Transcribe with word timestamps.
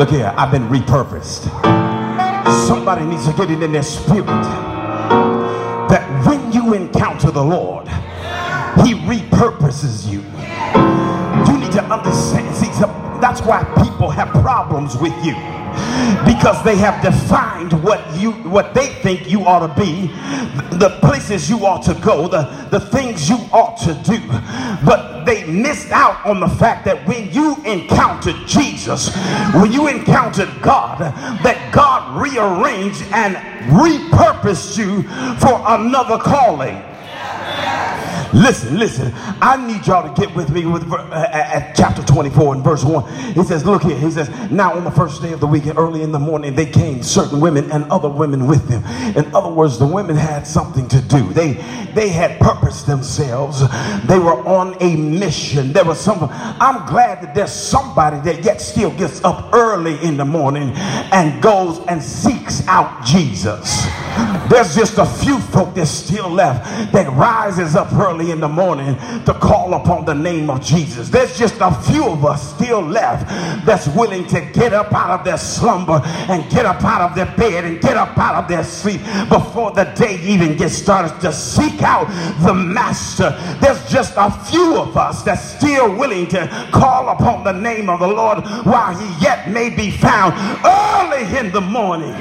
Look 0.00 0.08
here, 0.08 0.32
I've 0.34 0.50
been 0.50 0.66
repurposed. 0.68 1.42
Somebody 2.66 3.04
needs 3.04 3.26
to 3.26 3.34
get 3.34 3.50
it 3.50 3.62
in 3.62 3.70
their 3.70 3.82
spirit 3.82 4.24
that 5.88 6.26
when 6.26 6.50
you 6.52 6.72
encounter 6.72 7.30
the 7.30 7.44
Lord, 7.44 7.86
He 8.82 8.94
repurposes 8.94 10.10
you. 10.10 10.20
You 11.52 11.58
need 11.60 11.72
to 11.72 11.84
understand. 11.84 12.56
See, 12.56 12.70
that's 13.20 13.42
why 13.42 13.62
people 13.84 14.08
have 14.08 14.30
problems 14.42 14.96
with 14.96 15.12
you 15.22 15.34
because 16.24 16.62
they 16.64 16.76
have 16.76 17.02
defined 17.02 17.72
what 17.82 18.00
you 18.18 18.32
what 18.48 18.74
they 18.74 18.88
think 19.02 19.30
you 19.30 19.44
ought 19.44 19.66
to 19.66 19.80
be 19.80 20.06
the 20.76 20.98
places 21.00 21.48
you 21.48 21.64
ought 21.66 21.82
to 21.82 21.94
go 22.02 22.28
the 22.28 22.42
the 22.70 22.80
things 22.80 23.28
you 23.28 23.36
ought 23.52 23.76
to 23.78 23.94
do. 24.04 24.20
But 24.84 25.24
they 25.24 25.44
missed 25.44 25.90
out 25.90 26.24
on 26.24 26.40
the 26.40 26.48
fact 26.48 26.84
that 26.86 27.06
when 27.06 27.32
you 27.32 27.56
encountered 27.64 28.36
Jesus 28.46 29.14
when 29.54 29.72
you 29.72 29.88
encountered 29.88 30.50
God 30.62 30.98
that 31.00 31.72
God 31.72 32.20
rearranged 32.20 33.02
and 33.12 33.36
repurposed 33.70 34.78
you 34.78 35.02
for 35.38 35.62
another 35.66 36.18
calling 36.18 36.82
Listen, 38.32 38.78
listen. 38.78 39.12
I 39.40 39.56
need 39.66 39.86
y'all 39.86 40.14
to 40.14 40.20
get 40.20 40.34
with 40.36 40.50
me 40.50 40.64
with 40.66 40.90
uh, 40.92 41.28
at 41.32 41.74
chapter 41.74 42.02
24 42.02 42.54
and 42.56 42.64
verse 42.64 42.84
1. 42.84 43.34
He 43.34 43.42
says, 43.42 43.66
Look 43.66 43.82
here. 43.82 43.98
He 43.98 44.10
says, 44.10 44.28
Now 44.50 44.74
on 44.74 44.84
the 44.84 44.90
first 44.90 45.20
day 45.22 45.32
of 45.32 45.40
the 45.40 45.46
week, 45.46 45.66
early 45.76 46.02
in 46.02 46.12
the 46.12 46.18
morning, 46.18 46.54
they 46.54 46.66
came 46.66 47.02
certain 47.02 47.40
women 47.40 47.70
and 47.72 47.84
other 47.90 48.08
women 48.08 48.46
with 48.46 48.68
them. 48.68 48.84
In 49.16 49.34
other 49.34 49.50
words, 49.50 49.78
the 49.78 49.86
women 49.86 50.16
had 50.16 50.46
something 50.46 50.88
to 50.88 51.00
do. 51.02 51.32
They 51.32 51.54
they 51.94 52.08
had 52.08 52.38
purposed 52.40 52.86
themselves. 52.86 53.60
They 54.06 54.18
were 54.18 54.46
on 54.46 54.76
a 54.80 54.96
mission. 54.96 55.72
There 55.72 55.84
was 55.84 55.98
some. 56.00 56.18
I'm 56.30 56.86
glad 56.86 57.22
that 57.22 57.34
there's 57.34 57.52
somebody 57.52 58.20
that 58.20 58.44
yet 58.44 58.60
still 58.60 58.90
gets 58.90 59.22
up 59.24 59.52
early 59.52 60.02
in 60.04 60.16
the 60.16 60.24
morning 60.24 60.72
and 60.76 61.42
goes 61.42 61.80
and 61.86 62.02
seeks 62.02 62.66
out 62.68 63.04
Jesus. 63.04 63.84
There's 64.50 64.74
just 64.74 64.98
a 64.98 65.06
few 65.06 65.38
folk 65.38 65.74
that's 65.74 65.90
still 65.90 66.28
left 66.28 66.92
that 66.92 67.08
rises 67.12 67.76
up 67.76 67.92
early 67.92 68.19
in 68.28 68.40
the 68.40 68.48
morning 68.48 68.96
to 69.24 69.32
call 69.32 69.74
upon 69.74 70.04
the 70.04 70.14
name 70.14 70.50
of 70.50 70.62
Jesus. 70.62 71.08
There's 71.08 71.38
just 71.38 71.56
a 71.60 71.72
few 71.82 72.06
of 72.06 72.24
us 72.24 72.54
still 72.54 72.82
left 72.82 73.26
that's 73.64 73.88
willing 73.88 74.26
to 74.26 74.40
get 74.52 74.72
up 74.72 74.92
out 74.92 75.18
of 75.18 75.24
their 75.24 75.38
slumber 75.38 76.00
and 76.04 76.48
get 76.50 76.66
up 76.66 76.84
out 76.84 77.00
of 77.00 77.14
their 77.14 77.34
bed 77.36 77.64
and 77.64 77.80
get 77.80 77.96
up 77.96 78.18
out 78.18 78.34
of 78.34 78.48
their 78.48 78.64
sleep 78.64 79.00
before 79.28 79.70
the 79.70 79.84
day 79.96 80.20
even 80.22 80.56
gets 80.56 80.74
started 80.74 81.18
to 81.20 81.32
seek 81.32 81.82
out 81.82 82.06
the 82.44 82.52
master. 82.52 83.30
There's 83.60 83.82
just 83.90 84.14
a 84.16 84.30
few 84.50 84.76
of 84.76 84.96
us 84.96 85.22
that's 85.22 85.56
still 85.56 85.96
willing 85.96 86.26
to 86.28 86.68
call 86.72 87.08
upon 87.08 87.44
the 87.44 87.52
name 87.52 87.88
of 87.88 88.00
the 88.00 88.08
Lord 88.08 88.44
while 88.64 88.96
he 88.96 89.24
yet 89.24 89.50
may 89.50 89.70
be 89.70 89.90
found 89.90 90.34
early 90.64 91.38
in 91.38 91.52
the 91.52 91.60
morning. 91.60 92.14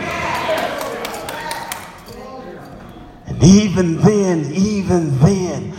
Even 3.41 3.97
then, 3.97 4.51
even 4.53 5.17
then, 5.19 5.73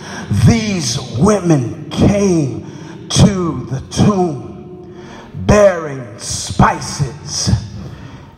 these 0.47 0.99
women 1.19 1.91
came 1.91 2.67
to 3.09 3.67
the 3.67 3.81
tomb 3.91 5.05
bearing 5.47 6.19
spices. 6.19 7.51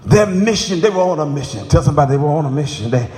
Their 0.04 0.26
mission, 0.26 0.80
they 0.80 0.90
were 0.90 1.02
on 1.02 1.20
a 1.20 1.26
mission. 1.26 1.68
Tell 1.68 1.82
somebody 1.82 2.12
they 2.12 2.16
were 2.16 2.28
on 2.28 2.46
a 2.46 2.50
mission. 2.50 2.90
They, 2.90 3.08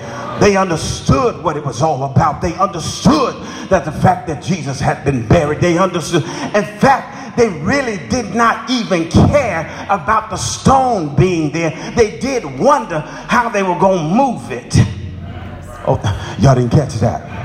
they 0.41 0.57
understood 0.57 1.43
what 1.43 1.57
it 1.57 1.65
was 1.65 1.81
all 1.81 2.05
about. 2.05 2.43
They 2.43 2.55
understood 2.55 3.35
that 3.71 3.85
the 3.85 3.93
fact 3.93 4.27
that 4.27 4.43
Jesus 4.43 4.81
had 4.81 5.05
been 5.05 5.27
buried, 5.27 5.61
they 5.61 5.79
understood. 5.79 6.23
In 6.25 6.65
fact, 6.79 7.37
they 7.37 7.49
really 7.61 7.97
did 8.09 8.35
not 8.35 8.69
even 8.71 9.11
care 9.11 9.87
about 9.89 10.31
the 10.31 10.37
stone 10.37 11.17
being 11.17 11.51
there. 11.51 11.71
They 11.97 12.19
did 12.19 12.45
wonder 12.59 13.01
how 13.01 13.49
they 13.49 13.63
were 13.63 13.79
going 13.79 14.09
to 14.11 14.15
move 14.15 14.51
it. 14.51 15.04
Oh, 15.87 16.37
y'all 16.41 16.55
didn't 16.55 16.71
catch 16.71 16.95
that. 16.95 17.45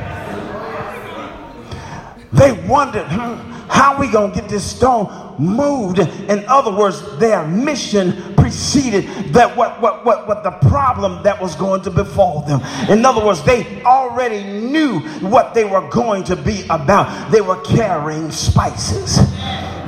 They 2.31 2.51
wondered, 2.67 3.07
hmm, 3.07 3.49
how 3.69 3.99
we 3.99 4.07
going 4.11 4.31
to 4.31 4.39
get 4.39 4.49
this 4.49 4.63
stone 4.63 5.35
moved? 5.39 5.99
In 5.99 6.45
other 6.47 6.71
words, 6.75 7.17
their 7.17 7.45
mission 7.47 8.35
preceded 8.35 9.05
that 9.33 9.55
what, 9.55 9.81
what, 9.81 10.05
what, 10.05 10.27
what 10.27 10.43
the 10.43 10.51
problem 10.69 11.23
that 11.23 11.41
was 11.41 11.55
going 11.55 11.81
to 11.83 11.91
befall 11.91 12.41
them. 12.41 12.61
In 12.89 13.05
other 13.05 13.25
words, 13.25 13.43
they 13.43 13.81
already 13.83 14.43
knew 14.43 14.99
what 15.19 15.53
they 15.53 15.65
were 15.65 15.87
going 15.89 16.23
to 16.25 16.35
be 16.35 16.63
about. 16.69 17.31
They 17.31 17.41
were 17.41 17.59
carrying 17.61 18.31
spices. 18.31 19.19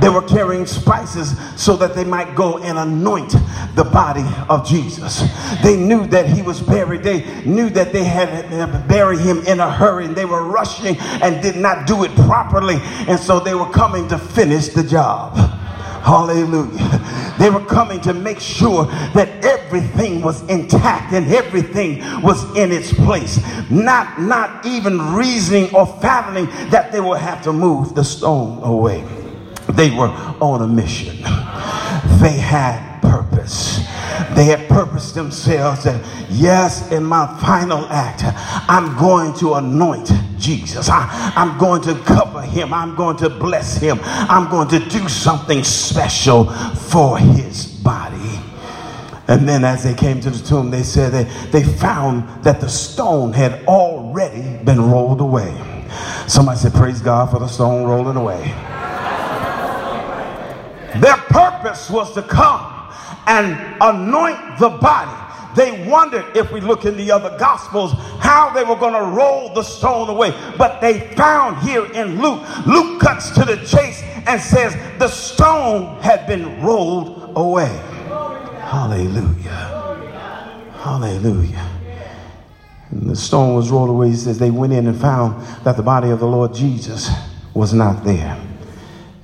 They 0.02 0.10
were 0.10 0.24
carrying 0.24 0.66
spices 0.66 1.38
so 1.56 1.78
that 1.78 1.94
they 1.94 2.04
might 2.04 2.36
go 2.36 2.58
and 2.58 2.78
anoint 2.80 3.36
the 3.76 3.84
body 3.84 4.26
of 4.50 4.68
Jesus. 4.68 5.24
They 5.62 5.78
knew 5.78 6.08
that 6.08 6.28
he 6.28 6.42
was 6.42 6.60
buried. 6.60 7.04
They 7.04 7.44
knew 7.46 7.70
that 7.70 7.94
they 7.94 8.04
had 8.04 8.50
to 8.50 8.86
bury 8.88 9.20
him 9.20 9.46
in 9.46 9.60
a 9.60 9.72
hurry 9.72 10.06
and 10.06 10.16
they 10.16 10.26
were 10.26 10.44
rushing 10.44 10.98
and 11.22 11.42
did 11.44 11.56
not 11.56 11.86
do 11.86 12.04
it 12.04 12.12
properly. 12.16 12.80
And 13.08 13.20
so 13.20 13.40
they 13.40 13.54
were 13.54 13.70
coming 13.70 14.08
to 14.08 14.18
finish 14.18 14.70
the 14.70 14.84
job. 14.84 15.36
Hallelujah. 16.02 17.36
They 17.38 17.52
were 17.52 17.64
coming 17.64 18.02
to 18.02 18.14
make 18.14 18.40
sure 18.40 18.86
that 19.14 19.46
everything 19.46 20.22
was 20.22 20.42
intact 20.50 21.14
and 21.14 21.28
everything 21.28 22.02
was 22.24 22.44
in 22.58 22.72
its 22.72 22.92
place. 22.92 23.40
Not, 23.70 24.20
not 24.20 24.66
even 24.66 25.14
reasoning 25.14 25.74
or 25.76 25.86
fathoming 25.86 26.48
that 26.72 26.92
they 26.92 27.00
would 27.00 27.20
have 27.20 27.44
to 27.44 27.54
move 27.54 27.94
the 27.94 28.04
stone 28.04 28.64
away. 28.64 29.21
They 29.74 29.92
were 29.92 30.10
on 30.42 30.62
a 30.62 30.68
mission. 30.68 31.18
They 32.22 32.38
had 32.38 33.02
purpose. 33.02 33.78
They 34.36 34.46
had 34.46 34.68
purposed 34.70 35.16
themselves 35.16 35.84
that, 35.84 36.04
yes, 36.30 36.92
in 36.92 37.04
my 37.04 37.26
final 37.42 37.86
act, 37.88 38.24
I'm 38.70 38.98
going 38.98 39.34
to 39.40 39.56
anoint 39.56 40.12
Jesus. 40.38 40.90
I, 40.90 41.34
am 41.36 41.58
going 41.58 41.82
to 41.84 41.96
cover 42.04 42.42
him. 42.42 42.74
I'm 42.74 42.96
going 42.96 43.18
to 43.18 43.30
bless 43.30 43.78
him. 43.78 44.00
I'm 44.04 44.50
going 44.50 44.68
to 44.70 44.80
do 44.90 45.08
something 45.10 45.64
special 45.64 46.46
for 46.46 47.18
his 47.18 47.66
body. 47.66 48.40
And 49.28 49.48
then 49.48 49.64
as 49.64 49.84
they 49.84 49.94
came 49.94 50.20
to 50.22 50.30
the 50.30 50.46
tomb, 50.46 50.72
they 50.72 50.84
said 50.84 51.14
that 51.14 51.52
they 51.52 51.64
found 51.64 52.44
that 52.44 52.60
the 52.60 52.70
stone 52.70 53.34
had 53.34 53.66
already 53.66 54.64
been 54.64 54.82
rolled 54.82 55.22
away. 55.22 55.56
Somebody 56.28 56.60
said, 56.60 56.74
Praise 56.74 57.02
God 57.02 57.32
for 57.32 57.40
the 57.40 57.48
stone 57.48 57.88
rolling 57.88 58.18
away. 58.18 58.54
Their 61.00 61.18
purpose 61.18 61.90
was 61.90 62.14
to 62.14 62.22
come 62.22 62.90
and 63.28 63.78
anoint 63.82 64.60
the 64.60 64.70
body. 64.70 65.18
They 65.56 65.86
wondered, 65.88 66.26
if 66.36 66.52
we 66.52 66.62
look 66.62 66.86
in 66.86 66.96
the 66.96 67.12
other 67.12 67.38
gospels, 67.38 67.92
how 68.20 68.52
they 68.54 68.64
were 68.64 68.76
going 68.76 68.94
to 68.94 69.16
roll 69.16 69.54
the 69.54 69.64
stone 69.64 70.10
away. 70.10 70.34
But 70.58 70.80
they 70.80 71.14
found 71.16 71.58
here 71.68 71.86
in 71.92 72.22
Luke, 72.22 72.42
Luke 72.66 73.02
cuts 73.02 73.32
to 73.32 73.44
the 73.44 73.58
chase 73.66 74.02
and 74.28 74.40
says 74.42 74.76
the 74.98 75.10
stone 75.10 76.00
had 76.02 76.26
been 76.26 76.62
rolled 76.62 77.34
away. 77.36 77.68
Hallelujah. 78.60 79.80
Hallelujah. 80.78 81.70
And 82.92 83.10
the 83.10 83.16
stone 83.16 83.56
was 83.56 83.70
rolled 83.70 83.90
away. 83.90 84.10
He 84.10 84.16
says 84.16 84.40
they 84.40 84.52
went 84.52 84.72
in 84.72 84.88
and 84.88 85.00
found 85.00 85.46
that 85.66 85.76
the 85.76 85.84
body 85.84 86.10
of 86.10 86.20
the 86.20 86.28
Lord 86.28 86.54
Jesus 86.54 87.10
was 87.54 87.74
not 87.74 88.06
there. 88.06 88.40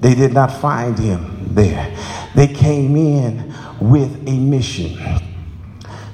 They 0.02 0.14
did 0.14 0.34
not 0.34 0.52
find 0.52 1.00
him 1.00 1.37
there. 1.56 1.96
They 2.35 2.47
came 2.47 2.96
in 2.96 3.53
with 3.80 4.28
a 4.28 4.38
mission 4.38 4.97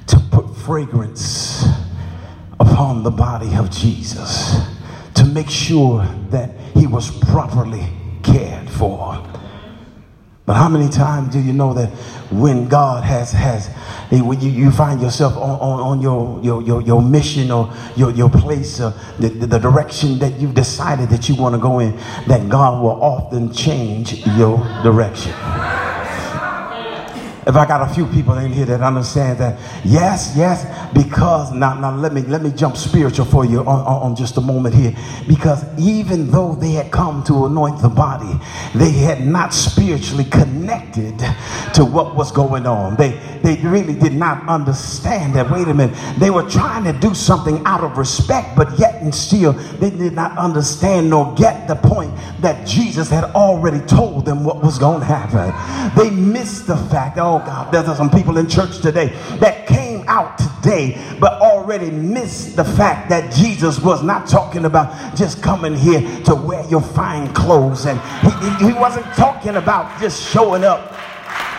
to 0.08 0.20
put 0.32 0.56
fragrance 0.56 1.66
upon 2.60 3.04
the 3.04 3.12
body 3.12 3.54
of 3.56 3.70
Jesus, 3.72 4.58
to 5.16 5.26
make 5.26 5.50
sure 5.50 6.06
that 6.30 6.58
he 6.74 6.88
was 6.88 7.12
properly 7.26 7.88
cared 8.24 8.70
for. 8.70 9.24
But 10.46 10.56
how 10.56 10.68
many 10.68 10.90
times 10.90 11.32
do 11.32 11.40
you 11.40 11.54
know 11.54 11.74
that 11.74 11.90
when 12.30 12.68
God 12.68 13.04
has 13.04 13.32
has 13.32 13.70
when 14.22 14.40
you, 14.42 14.52
you 14.52 14.72
find 14.72 15.02
yourself 15.02 15.36
on, 15.38 15.60
on, 15.60 15.80
on 15.80 16.02
your, 16.02 16.40
your, 16.44 16.62
your, 16.62 16.82
your 16.82 17.02
mission 17.02 17.50
or 17.50 17.74
your, 17.96 18.12
your 18.12 18.30
place, 18.30 18.80
uh, 18.80 18.92
the, 19.20 19.30
the 19.30 19.58
direction 19.58 20.20
that 20.20 20.40
you've 20.40 20.54
decided 20.54 21.10
that 21.10 21.30
you 21.30 21.36
want 21.36 21.56
to 21.56 21.60
go 21.60 21.80
in, 21.80 21.96
that 22.28 22.48
God 22.50 22.84
will 22.84 23.02
often 23.02 23.52
change 23.52 24.26
your 24.28 24.58
direction 24.84 25.34
if 27.46 27.56
I 27.56 27.66
got 27.66 27.90
a 27.90 27.94
few 27.94 28.06
people 28.08 28.38
in 28.38 28.52
here 28.52 28.66
that 28.66 28.82
understand 28.82 29.40
that, 29.40 29.60
yes, 29.86 30.34
yes, 30.36 30.66
because 30.94 31.52
now, 31.52 31.74
now 31.80 31.96
let 31.96 32.14
me 32.14 32.22
let 32.22 32.42
me 32.42 32.52
jump 32.52 32.78
spiritual 32.78 33.26
for 33.26 33.46
you 33.46 33.60
on, 33.60 33.68
on, 33.68 34.02
on, 34.04 34.16
just 34.16 34.38
a 34.38 34.42
moment 34.42 34.76
here. 34.76 34.96
Because 35.28 35.66
even 35.80 36.30
though 36.32 36.56
they 36.56 36.72
had 36.72 36.92
come 36.92 37.24
to 37.26 37.46
anoint 37.46 37.82
the 37.82 37.90
body, 37.90 38.40
they 38.76 38.92
had 38.92 39.26
not 39.26 39.54
spiritually 39.54 40.26
connected 40.26 41.18
to 41.74 41.86
what 41.86 42.16
was 42.16 42.32
going 42.32 42.66
on. 42.66 42.96
They 42.96 43.12
they 43.44 43.58
really 43.58 43.94
did 43.96 44.14
not 44.14 44.48
understand 44.48 45.36
that. 45.36 45.50
Wait 45.52 45.68
a 45.68 45.74
minute, 45.74 45.98
they 46.20 46.30
were 46.30 46.50
trying 46.50 46.84
to 46.86 46.94
do 46.94 47.14
something 47.14 47.62
out 47.66 47.84
of 47.84 47.98
respect, 47.98 48.56
but 48.56 48.78
yet 48.80 49.02
and 49.02 49.14
still 49.14 49.54
they 49.54 49.90
did 49.90 50.14
not 50.14 50.38
understand 50.38 51.10
nor 51.10 51.34
get 51.36 51.68
the 51.68 51.76
point 51.76 52.14
that 52.40 52.66
Jesus 52.66 53.10
had 53.10 53.26
already 53.36 53.80
told 53.86 54.26
them 54.26 54.44
what 54.44 54.64
was 54.64 54.78
going 54.80 55.00
to 55.00 55.06
happen. 55.06 55.54
They 55.98 56.10
missed 56.10 56.68
the 56.68 56.78
fact. 56.78 57.18
Oh, 57.18 57.33
Oh 57.34 57.40
God, 57.40 57.72
there's 57.74 57.98
some 57.98 58.12
people 58.12 58.38
in 58.38 58.48
church 58.48 58.80
today 58.80 59.08
that 59.40 59.66
came 59.66 60.08
out 60.08 60.38
today 60.38 61.18
but 61.20 61.42
already 61.42 61.90
missed 61.90 62.56
the 62.56 62.64
fact 62.64 63.10
that 63.10 63.34
Jesus 63.34 63.80
was 63.80 64.04
not 64.04 64.28
talking 64.28 64.66
about 64.66 65.16
just 65.16 65.42
coming 65.42 65.74
here 65.74 66.02
to 66.26 66.36
wear 66.36 66.64
your 66.70 66.84
fine 66.84 67.34
clothes 67.34 67.88
and 67.88 68.00
he, 68.60 68.68
he 68.68 68.74
wasn't 68.74 69.08
talking 69.16 69.56
about 69.56 70.00
just 70.00 70.22
showing 70.22 70.64
up 70.64 70.94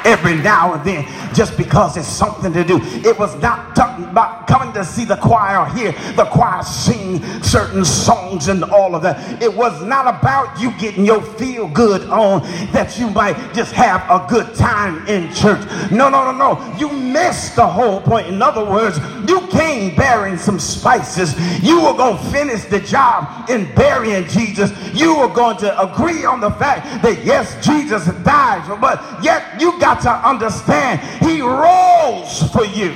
every 0.04 0.36
now 0.36 0.74
and 0.74 0.84
then 0.84 1.34
just 1.34 1.56
because 1.56 1.96
it's 1.96 2.08
something 2.08 2.52
to 2.52 2.64
do. 2.64 2.80
It 2.82 3.18
was 3.18 3.34
not 3.40 3.74
talking 3.74 4.04
about 4.04 4.46
coming 4.46 4.72
to 4.74 4.84
see 4.84 5.04
the 5.04 5.16
choir 5.16 5.64
hear 5.74 5.92
the 6.14 6.24
choir 6.26 6.62
sing 6.62 7.22
certain 7.42 7.84
songs 7.84 8.48
and 8.48 8.64
all 8.64 8.94
of 8.94 9.02
that. 9.02 9.42
It 9.42 9.52
was 9.52 9.82
not 9.82 10.06
about 10.06 10.60
you 10.60 10.72
getting 10.78 11.04
your 11.04 11.22
feel 11.22 11.68
good 11.68 12.02
on 12.10 12.42
that 12.72 12.98
you 12.98 13.10
might 13.10 13.36
just 13.54 13.72
have 13.72 14.02
a 14.10 14.26
good 14.28 14.54
time 14.54 15.06
in 15.06 15.32
church. 15.34 15.64
No, 15.90 16.08
no, 16.08 16.30
no, 16.30 16.32
no. 16.32 16.76
You 16.78 16.90
missed 16.90 17.56
the 17.56 17.66
whole 17.66 18.00
point. 18.00 18.28
In 18.28 18.42
other 18.42 18.64
words, 18.64 18.98
you 19.28 19.40
came 19.48 19.94
bearing 19.96 20.36
some 20.36 20.58
spices. 20.58 21.34
You 21.62 21.82
were 21.82 21.94
going 21.94 22.18
to 22.18 22.30
finish 22.30 22.64
the 22.64 22.80
job 22.80 23.48
in 23.48 23.72
burying 23.74 24.26
Jesus. 24.28 24.72
You 24.94 25.18
were 25.18 25.28
going 25.28 25.56
to 25.58 25.80
agree 25.80 26.24
on 26.24 26.40
the 26.40 26.50
fact 26.50 27.02
that 27.02 27.24
yes, 27.24 27.64
Jesus 27.64 28.06
died, 28.22 28.80
but 28.80 29.22
yet 29.22 29.60
you 29.60 29.78
got 29.80 29.93
to 30.02 30.10
understand 30.10 31.00
he 31.24 31.40
rose 31.40 32.50
for 32.52 32.64
you. 32.64 32.90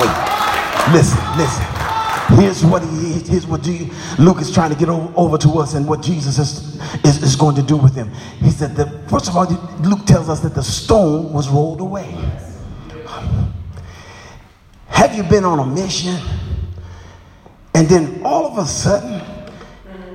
Wait, 0.00 0.92
listen, 0.92 1.18
listen. 1.36 1.74
Here's 2.36 2.64
what 2.64 2.82
he 2.82 3.20
here's 3.20 3.46
what 3.46 3.66
Luke 4.18 4.40
is 4.40 4.50
trying 4.52 4.70
to 4.70 4.76
get 4.76 4.88
over 4.88 5.36
to 5.38 5.48
us 5.58 5.74
and 5.74 5.86
what 5.86 6.00
Jesus 6.00 6.38
is, 6.38 6.82
is, 7.04 7.22
is 7.22 7.36
going 7.36 7.54
to 7.56 7.62
do 7.62 7.76
with 7.76 7.94
him. 7.94 8.10
He 8.40 8.50
said 8.50 8.74
that 8.76 9.08
first 9.10 9.28
of 9.28 9.36
all, 9.36 9.46
Luke 9.80 10.06
tells 10.06 10.28
us 10.28 10.40
that 10.40 10.54
the 10.54 10.62
stone 10.62 11.32
was 11.32 11.48
rolled 11.48 11.80
away. 11.80 12.16
Have 14.86 15.14
you 15.14 15.22
been 15.24 15.44
on 15.44 15.58
a 15.58 15.66
mission 15.66 16.16
and 17.74 17.86
then 17.88 18.22
all 18.24 18.46
of 18.46 18.58
a 18.58 18.66
sudden 18.66 19.20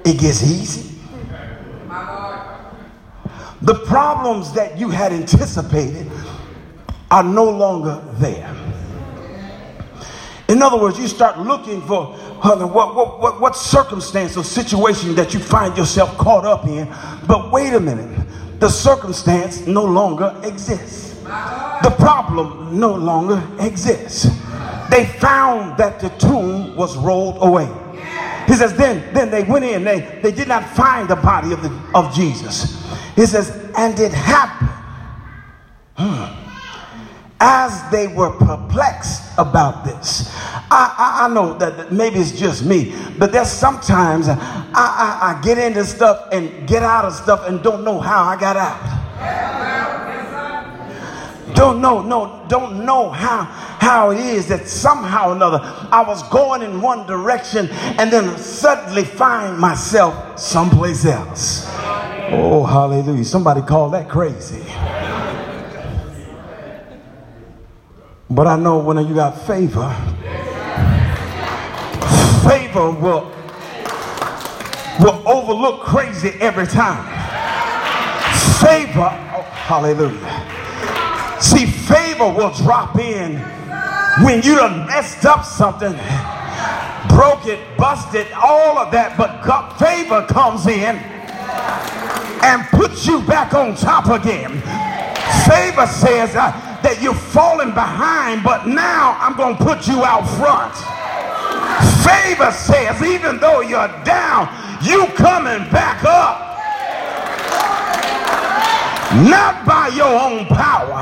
it 0.03 0.19
gets 0.19 0.43
easy? 0.43 0.88
The 3.61 3.75
problems 3.85 4.53
that 4.53 4.77
you 4.77 4.89
had 4.89 5.11
anticipated 5.11 6.09
are 7.11 7.23
no 7.23 7.49
longer 7.49 8.01
there. 8.13 8.55
In 10.47 10.63
other 10.63 10.77
words, 10.77 10.97
you 10.97 11.07
start 11.07 11.39
looking 11.39 11.81
for 11.81 12.07
what, 12.41 12.73
what, 12.73 13.19
what, 13.19 13.41
what 13.41 13.55
circumstance 13.55 14.37
or 14.37 14.43
situation 14.43 15.13
that 15.15 15.33
you 15.33 15.39
find 15.39 15.77
yourself 15.77 16.17
caught 16.17 16.45
up 16.45 16.65
in. 16.65 16.87
But 17.27 17.51
wait 17.51 17.73
a 17.73 17.79
minute, 17.79 18.27
the 18.59 18.69
circumstance 18.69 19.67
no 19.67 19.83
longer 19.83 20.35
exists. 20.43 21.19
The 21.83 21.95
problem 21.99 22.79
no 22.79 22.93
longer 22.93 23.43
exists. 23.59 24.23
They 24.89 25.05
found 25.05 25.77
that 25.77 25.99
the 25.99 26.09
tomb 26.17 26.75
was 26.75 26.97
rolled 26.97 27.37
away. 27.41 27.69
He 28.49 28.55
says, 28.55 28.75
then, 28.75 29.13
then 29.13 29.29
they 29.29 29.43
went 29.43 29.63
in, 29.63 29.83
they, 29.83 29.99
they 30.23 30.31
did 30.31 30.47
not 30.47 30.67
find 30.75 31.07
the 31.07 31.15
body 31.15 31.51
of, 31.51 31.61
the, 31.61 31.69
of 31.93 32.11
Jesus. 32.15 32.83
He 33.15 33.27
says, 33.27 33.51
and 33.77 33.97
it 33.99 34.11
happened 34.11 34.71
hmm, 35.95 37.35
as 37.39 37.91
they 37.91 38.07
were 38.07 38.31
perplexed 38.31 39.21
about 39.37 39.85
this. 39.85 40.33
I, 40.71 40.95
I, 40.97 41.25
I 41.25 41.27
know 41.31 41.59
that, 41.59 41.91
maybe 41.93 42.17
it's 42.17 42.31
just 42.31 42.65
me, 42.65 42.95
but 43.19 43.31
there's 43.31 43.51
sometimes 43.51 44.27
I, 44.27 44.35
I, 44.73 45.37
I 45.37 45.41
get 45.43 45.59
into 45.59 45.85
stuff 45.85 46.29
and 46.31 46.67
get 46.67 46.81
out 46.81 47.05
of 47.05 47.13
stuff 47.13 47.47
and 47.47 47.61
don't 47.61 47.83
know 47.83 47.99
how 47.99 48.23
I 48.23 48.35
got 48.39 48.57
out. 48.57 49.78
Don't 51.53 51.81
know, 51.81 52.01
no, 52.01 52.45
don't 52.47 52.85
know 52.85 53.09
how 53.09 53.43
how 53.79 54.11
it 54.11 54.19
is 54.19 54.47
that 54.47 54.67
somehow 54.67 55.29
or 55.29 55.35
another 55.35 55.59
I 55.91 56.03
was 56.05 56.21
going 56.29 56.61
in 56.61 56.81
one 56.81 57.07
direction 57.07 57.69
and 57.97 58.11
then 58.11 58.37
suddenly 58.37 59.03
find 59.03 59.57
myself 59.57 60.39
someplace 60.39 61.05
else. 61.05 61.65
Oh, 62.31 62.63
hallelujah. 62.63 63.23
Somebody 63.23 63.61
call 63.61 63.89
that 63.91 64.07
crazy. 64.09 64.63
But 68.29 68.45
I 68.45 68.57
know 68.57 68.77
when 68.77 68.97
you 69.07 69.15
got 69.15 69.41
favor, 69.47 69.91
favor 72.47 72.91
will, 72.91 73.31
will 74.99 75.27
overlook 75.27 75.81
crazy 75.81 76.29
every 76.39 76.67
time. 76.67 77.03
Favor, 78.61 79.09
oh, 79.35 79.41
hallelujah. 79.41 80.58
See, 81.41 81.65
favor 81.65 82.25
will 82.31 82.51
drop 82.51 82.97
in 82.97 83.37
when 84.23 84.41
you 84.41 84.55
done 84.55 84.85
messed 84.87 85.25
up 85.25 85.45
something, 85.45 85.93
broke 87.07 87.45
it, 87.45 87.59
busted, 87.77 88.27
all 88.33 88.77
of 88.77 88.91
that, 88.91 89.15
but 89.17 89.41
God, 89.43 89.71
favor 89.79 90.25
comes 90.27 90.67
in 90.67 90.97
and 92.43 92.63
puts 92.67 93.07
you 93.07 93.21
back 93.21 93.53
on 93.53 93.75
top 93.75 94.07
again. 94.07 94.51
Favor 95.47 95.87
says 95.87 96.35
uh, 96.35 96.51
that 96.83 96.99
you're 97.01 97.13
falling 97.13 97.73
behind, 97.73 98.43
but 98.43 98.67
now 98.67 99.15
I'm 99.19 99.35
going 99.37 99.55
to 99.57 99.63
put 99.63 99.87
you 99.87 100.03
out 100.03 100.27
front. 100.35 100.75
Favor 102.03 102.51
says 102.51 103.01
even 103.01 103.39
though 103.39 103.61
you're 103.61 103.87
down, 104.03 104.49
you 104.83 105.07
coming 105.15 105.69
back 105.71 106.03
up. 106.03 106.49
Not 109.27 109.65
by 109.65 109.87
your 109.95 110.19
own 110.19 110.45
power, 110.45 111.01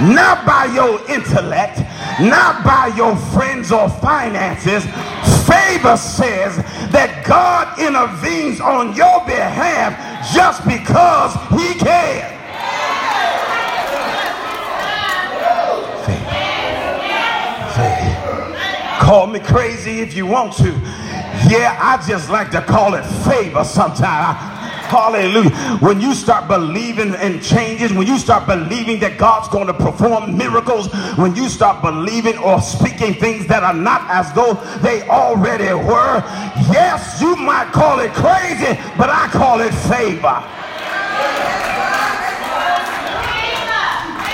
not 0.00 0.44
by 0.46 0.66
your 0.66 0.98
intellect, 1.10 1.78
not 2.20 2.64
by 2.64 2.92
your 2.96 3.16
friends 3.34 3.72
or 3.72 3.88
finances, 3.88 4.84
favor 5.46 5.96
says 5.96 6.56
that 6.90 7.24
God 7.26 7.78
intervenes 7.78 8.60
on 8.60 8.94
your 8.94 9.24
behalf 9.24 9.94
just 10.34 10.64
because 10.66 11.34
he 11.50 11.78
can. 11.78 12.36
Call 19.00 19.28
me 19.28 19.38
crazy 19.38 20.00
if 20.00 20.16
you 20.16 20.26
want 20.26 20.52
to. 20.54 20.70
Yeah, 21.48 21.78
I 21.80 22.02
just 22.08 22.28
like 22.28 22.50
to 22.50 22.60
call 22.60 22.94
it 22.94 23.04
favor 23.24 23.62
sometimes. 23.62 24.55
Hallelujah. 24.86 25.50
When 25.78 26.00
you 26.00 26.14
start 26.14 26.46
believing 26.48 27.14
in 27.14 27.40
changes, 27.40 27.92
when 27.92 28.06
you 28.06 28.18
start 28.18 28.46
believing 28.46 29.00
that 29.00 29.18
God's 29.18 29.48
going 29.48 29.66
to 29.66 29.74
perform 29.74 30.36
miracles, 30.36 30.88
when 31.16 31.34
you 31.34 31.48
start 31.48 31.82
believing 31.82 32.38
or 32.38 32.60
speaking 32.60 33.14
things 33.14 33.46
that 33.48 33.62
are 33.62 33.74
not 33.74 34.02
as 34.08 34.32
though 34.32 34.54
they 34.80 35.02
already 35.08 35.74
were, 35.74 36.22
yes, 36.70 37.20
you 37.20 37.34
might 37.36 37.72
call 37.72 37.98
it 37.98 38.12
crazy, 38.12 38.78
but 38.96 39.10
I 39.10 39.28
call 39.32 39.60
it 39.60 39.74
favor. 39.90 40.42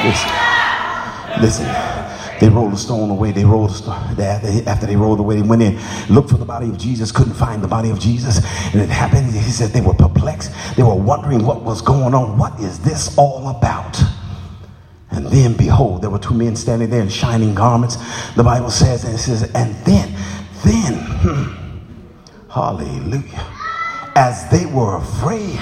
Listen, 0.04 1.62
listen. 1.66 1.98
They 2.40 2.48
rolled 2.48 2.72
the 2.72 2.76
stone 2.76 3.08
away. 3.08 3.30
They 3.30 3.44
rolled 3.44 3.70
the 3.70 3.74
stone. 3.74 4.18
After 4.66 4.86
they 4.86 4.96
rolled 4.96 5.20
away, 5.20 5.36
they 5.36 5.42
went 5.42 5.62
in, 5.62 5.78
looked 6.08 6.30
for 6.30 6.38
the 6.38 6.44
body 6.44 6.68
of 6.68 6.76
Jesus, 6.76 7.12
couldn't 7.12 7.34
find 7.34 7.62
the 7.62 7.68
body 7.68 7.88
of 7.90 8.00
Jesus. 8.00 8.38
And 8.72 8.82
it 8.82 8.88
happened, 8.88 9.30
he 9.30 9.50
said 9.52 9.70
they 9.70 9.80
were. 9.80 9.94
They 10.76 10.82
were 10.82 10.94
wondering 10.94 11.44
what 11.44 11.62
was 11.62 11.82
going 11.82 12.14
on. 12.14 12.38
What 12.38 12.58
is 12.60 12.78
this 12.78 13.16
all 13.18 13.48
about? 13.48 14.00
And 15.10 15.26
then, 15.26 15.54
behold, 15.56 16.02
there 16.02 16.10
were 16.10 16.18
two 16.18 16.34
men 16.34 16.56
standing 16.56 16.88
there 16.88 17.02
in 17.02 17.08
shining 17.08 17.54
garments. 17.54 17.96
The 18.34 18.42
Bible 18.42 18.70
says, 18.70 19.04
and 19.04 19.14
it 19.14 19.18
says, 19.18 19.42
and 19.54 19.74
then, 19.84 20.14
then, 20.64 20.94
hmm, 21.20 22.50
hallelujah, 22.50 23.46
as 24.16 24.48
they 24.48 24.64
were 24.66 24.96
afraid, 24.96 25.58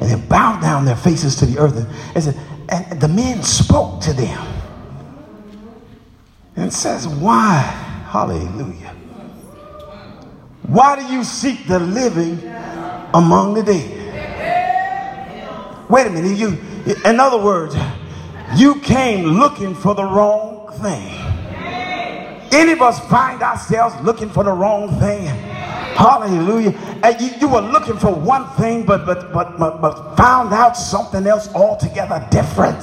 and 0.00 0.10
they 0.10 0.28
bowed 0.28 0.60
down 0.60 0.84
their 0.84 0.96
faces 0.96 1.34
to 1.36 1.46
the 1.46 1.58
earth, 1.58 1.76
and 2.14 2.22
said, 2.22 2.36
and 2.68 3.00
the 3.00 3.08
men 3.08 3.42
spoke 3.42 4.02
to 4.02 4.12
them 4.12 4.46
and 6.56 6.72
says, 6.72 7.08
Why? 7.08 7.60
Hallelujah. 8.10 8.94
Why 10.66 10.96
do 10.96 11.12
you 11.12 11.24
seek 11.24 11.66
the 11.66 11.78
living 11.78 12.40
among 13.14 13.54
the 13.54 13.62
dead? 13.62 13.94
Wait 15.88 16.06
a 16.06 16.10
minute. 16.10 16.36
You, 16.36 16.58
in 17.04 17.18
other 17.18 17.42
words, 17.42 17.74
you 18.56 18.80
came 18.80 19.24
looking 19.24 19.74
for 19.74 19.94
the 19.94 20.04
wrong 20.04 20.70
thing. 20.80 21.14
Any 22.50 22.72
of 22.72 22.82
us 22.82 22.98
find 23.08 23.42
ourselves 23.42 23.94
looking 24.02 24.30
for 24.30 24.44
the 24.44 24.52
wrong 24.52 24.98
thing. 24.98 25.26
Hallelujah. 25.26 26.70
And 27.02 27.20
you, 27.20 27.30
you 27.40 27.48
were 27.48 27.60
looking 27.60 27.96
for 27.96 28.14
one 28.14 28.48
thing, 28.56 28.84
but, 28.84 29.04
but, 29.04 29.32
but, 29.32 29.58
but, 29.58 29.80
but 29.80 30.16
found 30.16 30.52
out 30.54 30.76
something 30.76 31.26
else 31.26 31.52
altogether 31.54 32.26
different. 32.30 32.82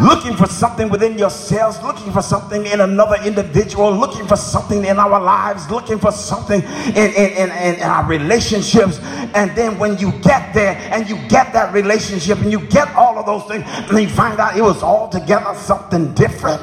Looking 0.00 0.36
for 0.36 0.46
something 0.46 0.88
within 0.88 1.18
yourselves, 1.18 1.82
looking 1.82 2.12
for 2.12 2.22
something 2.22 2.66
in 2.66 2.80
another 2.80 3.16
individual, 3.24 3.92
looking 3.92 4.26
for 4.26 4.36
something 4.36 4.84
in 4.84 4.98
our 4.98 5.20
lives, 5.20 5.70
looking 5.70 5.98
for 5.98 6.12
something 6.12 6.62
in, 6.62 7.12
in, 7.14 7.50
in, 7.50 7.50
in, 7.50 7.82
our 7.82 8.06
relationships. 8.06 8.98
And 9.34 9.54
then 9.56 9.78
when 9.78 9.98
you 9.98 10.12
get 10.20 10.54
there 10.54 10.76
and 10.92 11.08
you 11.08 11.16
get 11.28 11.52
that 11.52 11.72
relationship 11.72 12.38
and 12.40 12.52
you 12.52 12.60
get 12.66 12.88
all 12.94 13.18
of 13.18 13.26
those 13.26 13.44
things, 13.44 13.64
and 13.66 14.00
you 14.00 14.08
find 14.08 14.38
out 14.38 14.56
it 14.56 14.62
was 14.62 14.82
altogether 14.82 15.54
something 15.54 16.14
different. 16.14 16.62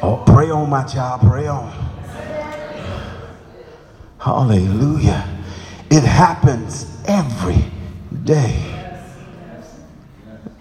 Oh, 0.00 0.22
pray 0.26 0.50
on, 0.50 0.70
my 0.70 0.84
child, 0.84 1.20
pray 1.22 1.46
on. 1.48 1.88
Hallelujah. 4.18 5.26
It 5.90 6.02
happens 6.02 6.86
every 7.06 7.64
day. 8.24 8.77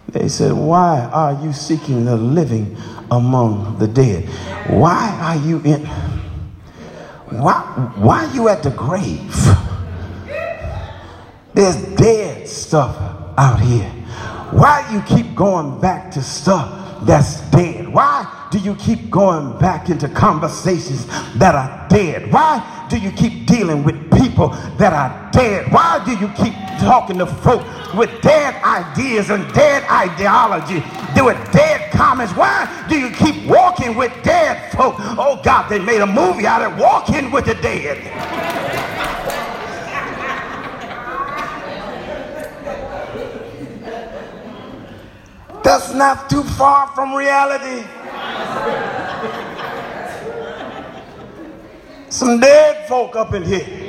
They 0.10 0.28
said, 0.30 0.54
Why 0.54 1.02
are 1.12 1.34
you 1.44 1.54
seeking 1.54 2.06
the 2.06 2.16
living 2.16 2.78
among 3.12 3.78
the 3.80 3.88
dead? 3.88 4.26
Why 4.70 5.18
are 5.22 5.48
you 5.48 5.60
in 5.64 5.86
why 7.30 7.62
why 7.98 8.26
are 8.26 8.34
you 8.34 8.48
at 8.48 8.64
the 8.64 8.72
grave? 8.72 9.36
There's 11.54 11.76
dead 11.96 12.48
stuff 12.48 12.96
out 13.38 13.60
here. 13.60 13.90
Why 14.52 14.86
do 14.88 14.96
you 14.96 15.02
keep 15.02 15.36
going 15.36 15.82
back 15.82 16.12
to 16.12 16.22
stuff 16.22 17.06
that's 17.06 17.42
dead? 17.52 17.88
Why 17.90 18.48
do 18.52 18.60
you 18.60 18.76
keep 18.76 19.10
going 19.10 19.58
back 19.60 19.90
into 19.90 20.08
conversations 20.08 21.06
that 21.36 21.54
are 21.56 21.88
dead? 21.90 22.32
Why 22.32 22.88
do 22.90 22.98
you 22.98 23.12
keep 23.12 23.46
dealing 23.46 23.84
with 23.84 24.07
people 24.38 24.50
that 24.78 24.94
are 24.94 25.32
dead? 25.32 25.72
Why 25.72 26.04
do 26.06 26.12
you 26.12 26.28
keep 26.36 26.54
talking 26.80 27.18
to 27.18 27.26
folk 27.26 27.64
with 27.96 28.22
dead 28.22 28.54
ideas 28.64 29.32
and 29.32 29.52
dead 29.54 29.84
ideology, 29.90 30.84
with 31.16 31.52
dead 31.52 31.92
comments? 31.92 32.34
Why 32.34 32.86
do 32.88 33.00
you 33.00 33.10
keep 33.10 33.48
walking 33.48 33.96
with 33.96 34.12
dead 34.24 34.72
folk? 34.74 34.96
Oh 35.00 35.42
God, 35.44 35.70
they 35.70 35.80
made 35.80 36.02
a 36.02 36.06
movie 36.06 36.46
out 36.46 36.62
of 36.62 36.78
walking 36.78 37.32
with 37.32 37.46
the 37.46 37.56
dead. 37.56 37.98
That's 45.64 45.94
not 45.96 46.30
too 46.30 46.44
far 46.44 46.88
from 46.94 47.14
reality. 47.14 47.86
Some 52.10 52.40
dead 52.40 52.88
folk 52.88 53.16
up 53.16 53.34
in 53.34 53.44
here. 53.44 53.87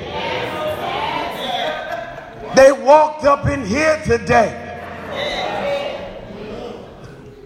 They 2.59 2.73
walked 2.73 3.23
up 3.23 3.47
in 3.47 3.65
here 3.65 4.03
today. 4.05 4.51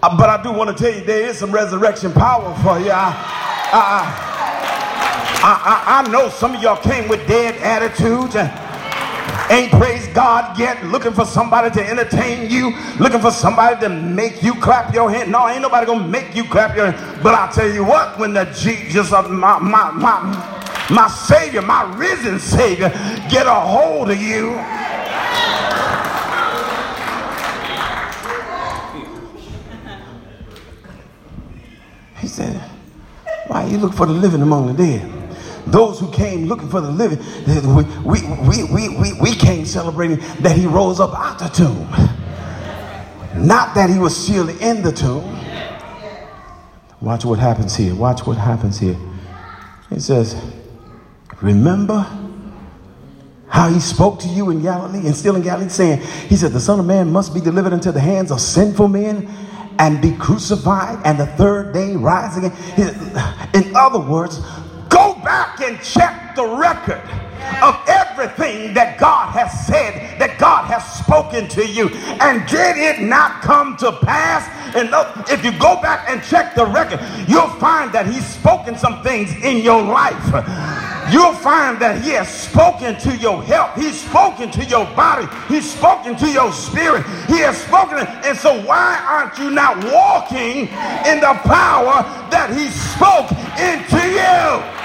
Uh, 0.03 0.17
but 0.17 0.31
I 0.31 0.43
do 0.43 0.51
want 0.51 0.75
to 0.75 0.83
tell 0.83 0.99
you, 0.99 1.05
there 1.05 1.27
is 1.27 1.37
some 1.37 1.53
resurrection 1.53 2.15
power 2.15 2.55
for 2.63 2.81
you. 2.81 2.93
I, 2.93 3.13
I, 3.75 4.03
I, 5.45 6.03
I, 6.03 6.11
know 6.11 6.31
some 6.31 6.55
of 6.55 6.63
y'all 6.63 6.79
came 6.79 7.11
with 7.11 7.29
dead 7.29 7.57
attitudes 7.57 8.37
and 8.37 8.51
ain't 9.53 9.71
praised 9.73 10.15
God 10.15 10.59
yet, 10.59 10.83
looking 10.87 11.13
for 11.13 11.27
somebody 11.27 11.71
to 11.73 11.87
entertain 11.87 12.51
you, 12.51 12.75
looking 12.99 13.21
for 13.21 13.33
somebody 13.33 13.79
to 13.83 13.91
make 13.91 14.43
you 14.43 14.55
clap 14.55 14.95
your 14.95 15.11
hand. 15.11 15.31
No, 15.31 15.47
ain't 15.47 15.61
nobody 15.61 15.85
gonna 15.85 16.09
make 16.09 16.35
you 16.35 16.45
clap 16.45 16.75
your 16.75 16.91
hand. 16.91 17.23
But 17.23 17.35
I'll 17.35 17.53
tell 17.53 17.71
you 17.71 17.85
what, 17.85 18.19
when 18.19 18.33
the 18.33 18.45
Jesus 18.47 19.13
of 19.13 19.31
my, 19.31 19.59
my, 19.59 19.91
my, 19.91 20.89
my 20.89 21.09
Savior, 21.09 21.61
my 21.61 21.83
risen 21.99 22.41
Savior, 22.41 22.89
get 23.29 23.47
a 23.47 23.53
hold 23.53 24.11
of 24.11 24.19
you. 24.19 24.59
He 32.23 32.29
said, 32.29 32.55
Why 33.49 33.67
you 33.67 33.79
look 33.79 33.93
for 33.93 34.07
the 34.07 34.13
living 34.13 34.43
among 34.43 34.69
the 34.69 34.75
dead? 34.75 35.37
Those 35.67 35.99
who 35.99 36.11
came 36.13 36.47
looking 36.47 36.69
for 36.71 36.81
the 36.81 36.91
living, 36.91 37.19
we, 38.05 38.23
we, 38.49 38.65
we, 38.65 38.89
we, 38.97 39.13
we 39.21 39.35
came 39.35 39.67
celebrating 39.67 40.19
that 40.41 40.57
he 40.57 40.67
rose 40.67 41.01
up 41.01 41.13
out 41.15 41.43
of 41.43 41.51
the 41.51 41.65
tomb. 41.65 41.89
Not 43.45 43.75
that 43.75 43.91
he 43.91 43.99
was 43.99 44.17
still 44.17 44.49
in 44.49 44.83
the 44.83 44.93
tomb. 44.93 45.37
Watch 47.01 47.25
what 47.25 47.41
happens 47.41 47.75
here. 47.75 47.95
Watch 47.95 48.25
what 48.25 48.39
happens 48.39 48.79
here. 48.79 48.97
He 49.91 49.99
says, 49.99 50.41
Remember 51.41 52.07
how 53.49 53.69
he 53.69 53.81
spoke 53.81 54.21
to 54.21 54.29
you 54.29 54.51
in 54.51 54.63
Galilee 54.63 55.07
and 55.07 55.17
still 55.17 55.35
in 55.35 55.43
Galilee, 55.43 55.69
saying, 55.69 56.01
He 56.29 56.37
said, 56.37 56.53
The 56.53 56.61
Son 56.61 56.79
of 56.79 56.87
Man 56.87 57.11
must 57.11 57.35
be 57.35 57.41
delivered 57.41 57.73
into 57.73 57.91
the 57.91 58.01
hands 58.01 58.31
of 58.31 58.41
sinful 58.41 58.87
men 58.87 59.29
and 59.79 60.01
be 60.01 60.13
crucified 60.17 60.99
and 61.05 61.19
the 61.19 61.27
third 61.27 61.73
day 61.73 61.97
rise 61.97 62.37
again. 62.37 62.53
In 63.55 63.75
other 63.77 63.99
words, 63.99 64.41
go 64.89 65.15
back 65.23 65.61
and 65.61 65.81
check 65.83 66.35
the 66.37 66.47
record 66.47 67.03
of 67.63 67.77
everything 67.89 68.75
that 68.75 68.99
God 68.99 69.33
has 69.33 69.67
said, 69.67 70.19
that 70.19 70.39
God 70.39 70.67
has 70.67 70.85
spoken 70.99 71.49
to 71.49 71.67
you. 71.67 71.89
And 72.21 72.49
did 72.49 72.77
it 72.77 73.01
not 73.03 73.43
come 73.43 73.77
to 73.79 73.93
pass? 73.93 74.49
And 74.75 74.89
if 75.31 75.45
you 75.45 75.53
go 75.59 75.81
back 75.81 76.09
and 76.09 76.23
check 76.23 76.55
the 76.55 76.67
record, 76.67 77.01
you'll 77.29 77.49
find 77.59 77.93
that 77.93 78.07
He's 78.07 78.27
spoken 78.27 78.77
some 78.77 79.03
things 79.03 79.35
in 79.43 79.59
your 79.59 79.83
life 79.83 80.92
you'll 81.13 81.35
find 81.35 81.79
that 81.81 82.03
he 82.03 82.11
has 82.11 82.29
spoken 82.29 82.99
to 83.01 83.17
your 83.17 83.43
health. 83.43 83.77
He's 83.77 84.01
spoken 84.01 84.51
to 84.51 84.65
your 84.65 84.87
body. 84.97 85.29
He's 85.47 85.71
spoken 85.71 86.17
to 86.17 86.31
your 86.31 86.51
spirit. 86.53 87.05
He 87.29 87.39
has 87.39 87.59
spoken. 87.59 87.99
And 88.25 88.37
so 88.37 88.61
why 88.65 88.99
aren't 89.07 89.39
you 89.39 89.51
not 89.51 89.77
walking 89.85 90.69
in 91.07 91.21
the 91.21 91.39
power 91.45 92.03
that 92.31 92.51
he 92.57 92.69
spoke 92.69 93.31
into 93.61 94.01
you? 94.09 94.81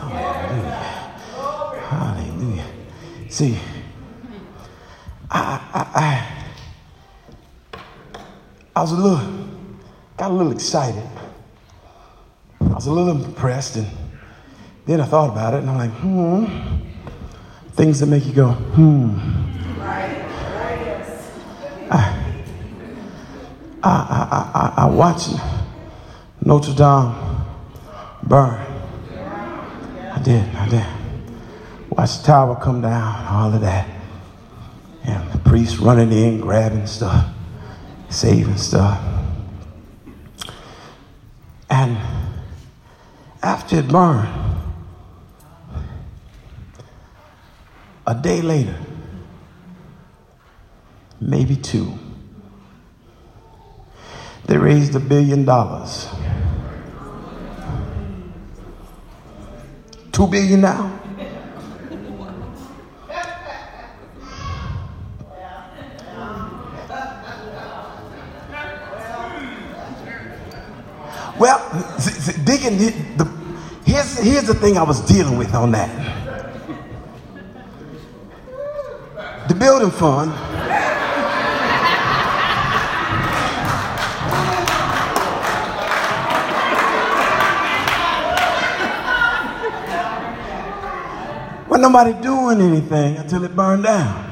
Hallelujah. 0.00 0.98
Hallelujah. 1.86 2.66
See, 3.28 3.58
I, 5.30 5.60
I, 5.72 5.82
I, 5.94 7.78
I 8.74 8.80
was 8.80 8.92
a 8.92 8.96
little, 8.96 9.20
got 10.16 10.30
a 10.30 10.34
little 10.34 10.52
excited 10.52 11.04
was 12.78 12.86
a 12.86 12.92
little 12.92 13.10
impressed, 13.24 13.74
and 13.74 13.88
then 14.86 15.00
I 15.00 15.04
thought 15.04 15.30
about 15.30 15.54
it, 15.54 15.58
and 15.64 15.70
I'm 15.70 15.78
like, 15.78 15.90
hmm. 15.90 16.44
Things 17.72 17.98
that 17.98 18.06
make 18.06 18.24
you 18.24 18.32
go, 18.32 18.52
hmm. 18.52 19.18
I, 21.90 21.98
I, 23.82 23.90
I, 23.90 24.50
I, 24.54 24.74
I 24.84 24.90
watched 24.90 25.30
Notre 26.40 26.72
Dame 26.72 27.16
burn. 28.22 28.64
I 30.12 30.20
did, 30.22 30.54
I 30.54 30.68
did. 30.68 30.86
Watched 31.90 32.20
the 32.20 32.26
tower 32.28 32.54
come 32.62 32.80
down, 32.80 33.26
all 33.26 33.52
of 33.52 33.60
that. 33.60 33.88
And 35.02 35.32
the 35.32 35.38
priest 35.38 35.80
running 35.80 36.12
in, 36.12 36.40
grabbing 36.40 36.86
stuff, 36.86 37.26
saving 38.08 38.56
stuff. 38.56 39.00
And 41.68 41.98
after 43.78 43.86
it 43.86 43.92
a 48.06 48.14
day 48.14 48.40
later, 48.42 48.76
maybe 51.20 51.54
two, 51.54 51.96
they 54.46 54.56
raised 54.56 54.96
a 54.96 55.00
billion 55.00 55.44
dollars. 55.44 56.08
Two 60.10 60.26
billion 60.26 60.60
now? 60.62 60.94
Well, 71.38 71.60
digging 72.44 72.78
the 73.16 73.37
here's 73.88 74.18
here's 74.18 74.44
the 74.44 74.54
thing 74.54 74.76
I 74.76 74.82
was 74.82 75.00
dealing 75.06 75.38
with 75.38 75.54
on 75.54 75.72
that. 75.72 75.88
The 79.48 79.54
building 79.54 79.90
fund. 79.90 80.30
Wasn't 91.68 91.82
nobody 91.82 92.12
doing 92.22 92.60
anything 92.60 93.16
until 93.16 93.44
it 93.44 93.56
burned 93.56 93.84
down. 93.84 94.24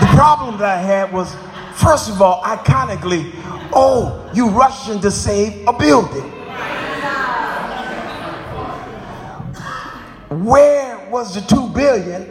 The 0.00 0.06
problem 0.16 0.58
that 0.58 0.78
I 0.78 0.82
had 0.82 1.12
was, 1.12 1.34
first 1.82 2.08
of 2.08 2.22
all, 2.22 2.42
iconically, 2.42 3.32
oh, 3.72 4.30
you 4.34 4.48
rushing 4.48 5.00
to 5.00 5.10
save 5.10 5.66
a 5.66 5.72
building. 5.72 6.30
where 10.44 10.98
was 11.10 11.34
the 11.34 11.40
two 11.42 11.68
billion 11.68 12.26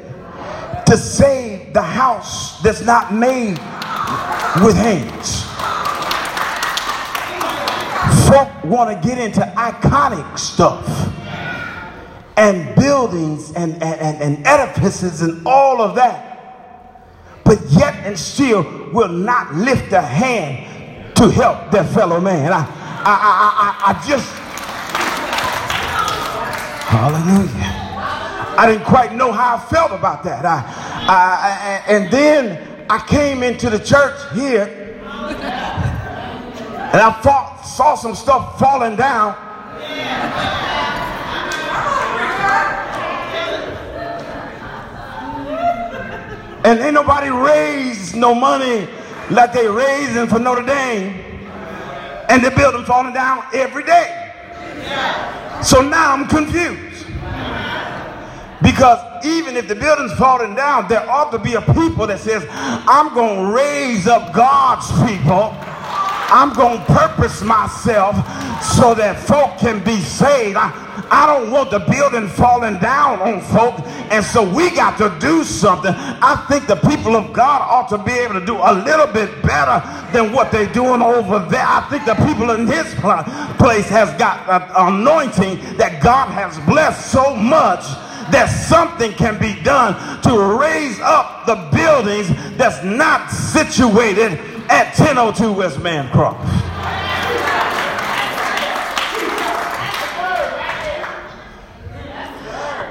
to 0.86 0.98
save 0.98 1.74
the 1.74 1.82
house 1.82 2.62
that's 2.62 2.82
not 2.82 3.14
made 3.14 3.60
with 4.64 4.76
hands? 4.76 5.44
Folk 8.28 8.64
want 8.64 8.90
to 8.90 9.08
get 9.08 9.18
into 9.18 9.42
iconic 9.56 10.40
stuff 10.40 10.88
and 12.38 12.74
buildings 12.76 13.52
and, 13.54 13.74
and, 13.84 14.22
and 14.22 14.48
edifices 14.48 15.22
and 15.22 15.46
all 15.46 15.82
of 15.82 15.96
that, 15.96 17.04
but 17.44 17.60
yet 17.70 17.94
and 18.06 18.18
still 18.18 18.81
will 18.94 19.10
not 19.10 19.54
lift 19.56 19.92
a 19.94 20.02
hand 20.02 21.16
to 21.16 21.30
help 21.30 21.72
their 21.72 21.84
fellow 21.84 22.20
man. 22.20 22.52
I, 22.52 22.60
I, 22.60 23.16
I, 23.16 23.50
I, 23.64 23.92
I 23.92 24.08
just, 24.08 24.28
hallelujah. 26.88 27.82
I 28.58 28.68
didn't 28.72 28.86
quite 28.86 29.14
know 29.14 29.32
how 29.32 29.56
I 29.56 29.60
felt 29.60 29.92
about 29.92 30.24
that. 30.24 30.46
I, 30.46 30.62
I, 31.08 31.84
and 31.92 32.12
then 32.12 32.86
I 32.90 33.00
came 33.08 33.44
into 33.44 33.70
the 33.70 33.80
church 33.80 34.20
here 34.34 35.00
and 36.94 37.00
I 37.00 37.22
fought, 37.24 37.64
saw 37.66 37.96
some 37.96 38.16
stuff 38.16 38.60
falling 38.60 38.98
down. 38.98 39.36
And 46.64 46.80
ain't 46.80 46.94
nobody 46.94 47.30
raised 47.30 48.16
no 48.16 48.36
money 48.36 48.88
like 49.30 49.54
they 49.54 49.68
raising 49.68 50.28
for 50.28 50.40
Notre 50.40 50.64
Dame. 50.64 51.20
And 52.30 52.44
the 52.44 52.52
building 52.52 52.86
falling 52.86 53.14
down 53.14 53.44
every 53.54 53.84
day. 53.84 54.18
So 55.64 55.82
now 55.82 56.14
I'm 56.14 56.28
confused. 56.28 57.08
Because 58.62 59.26
even 59.26 59.56
if 59.56 59.68
the 59.68 59.76
building's 59.76 60.14
falling 60.14 60.56
down, 60.56 60.88
there 60.88 61.10
ought 61.10 61.32
to 61.32 61.40
be 61.40 61.56
a 61.56 61.62
people 61.62 62.06
that 62.08 62.20
says, 62.20 62.46
I'm 62.50 63.14
going 63.14 63.48
to 63.48 63.54
raise 63.54 64.08
up 64.08 64.34
God's 64.34 64.90
people 65.04 65.58
I'm 66.34 66.54
going 66.54 66.80
to 66.80 66.86
purpose 66.86 67.42
myself 67.42 68.16
so 68.64 68.96
that 68.96 69.20
folk 69.28 69.58
can 69.58 69.84
be 69.84 70.00
saved. 70.00 70.56
I, 70.56 70.72
I 71.12 71.28
don't 71.28 71.52
want 71.52 71.72
the 71.72 71.80
building 71.80 72.30
falling 72.30 72.80
down 72.80 73.20
on 73.20 73.42
folk. 73.42 73.76
And 74.12 74.24
so 74.24 74.50
we 74.50 74.72
got 74.72 74.98
to 74.98 75.14
do 75.20 75.44
something. 75.44 75.94
I 75.94 76.46
think 76.48 76.68
the 76.68 76.78
people 76.78 77.18
of 77.18 77.34
God 77.34 77.62
ought 77.62 77.90
to 77.90 77.98
be 77.98 78.14
able 78.14 78.40
to 78.40 78.46
do 78.46 78.56
a 78.56 78.74
little 78.74 79.08
bit 79.08 79.42
better 79.44 79.84
than 80.14 80.32
what 80.32 80.54
they're 80.54 80.72
doing 80.72 81.02
over 81.02 81.40
there. 81.40 81.66
I 81.68 81.86
think 81.90 82.06
the 82.06 82.16
people 82.16 82.52
in 82.52 82.66
this 82.66 82.96
place 82.96 83.90
has 83.90 84.18
got 84.18 84.48
an 84.50 84.94
anointing 84.94 85.78
that 85.78 86.02
God 86.02 86.30
has 86.30 86.58
blessed 86.66 87.12
so 87.12 87.36
much 87.36 87.84
that 88.32 88.46
something 88.46 89.12
can 89.12 89.38
be 89.38 89.62
done 89.64 89.94
to 90.22 90.58
raise 90.58 90.98
up 91.02 91.46
the 91.46 91.56
buildings 91.76 92.30
that's 92.56 92.82
not 92.86 93.30
situated 93.30 94.40
at 94.70 94.98
1002 94.98 95.52
West 95.52 95.80
Mancroft. 95.82 96.61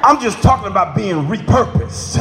I'm 0.02 0.18
just 0.18 0.42
talking 0.42 0.68
about 0.68 0.96
being 0.96 1.26
repurposed. 1.26 2.16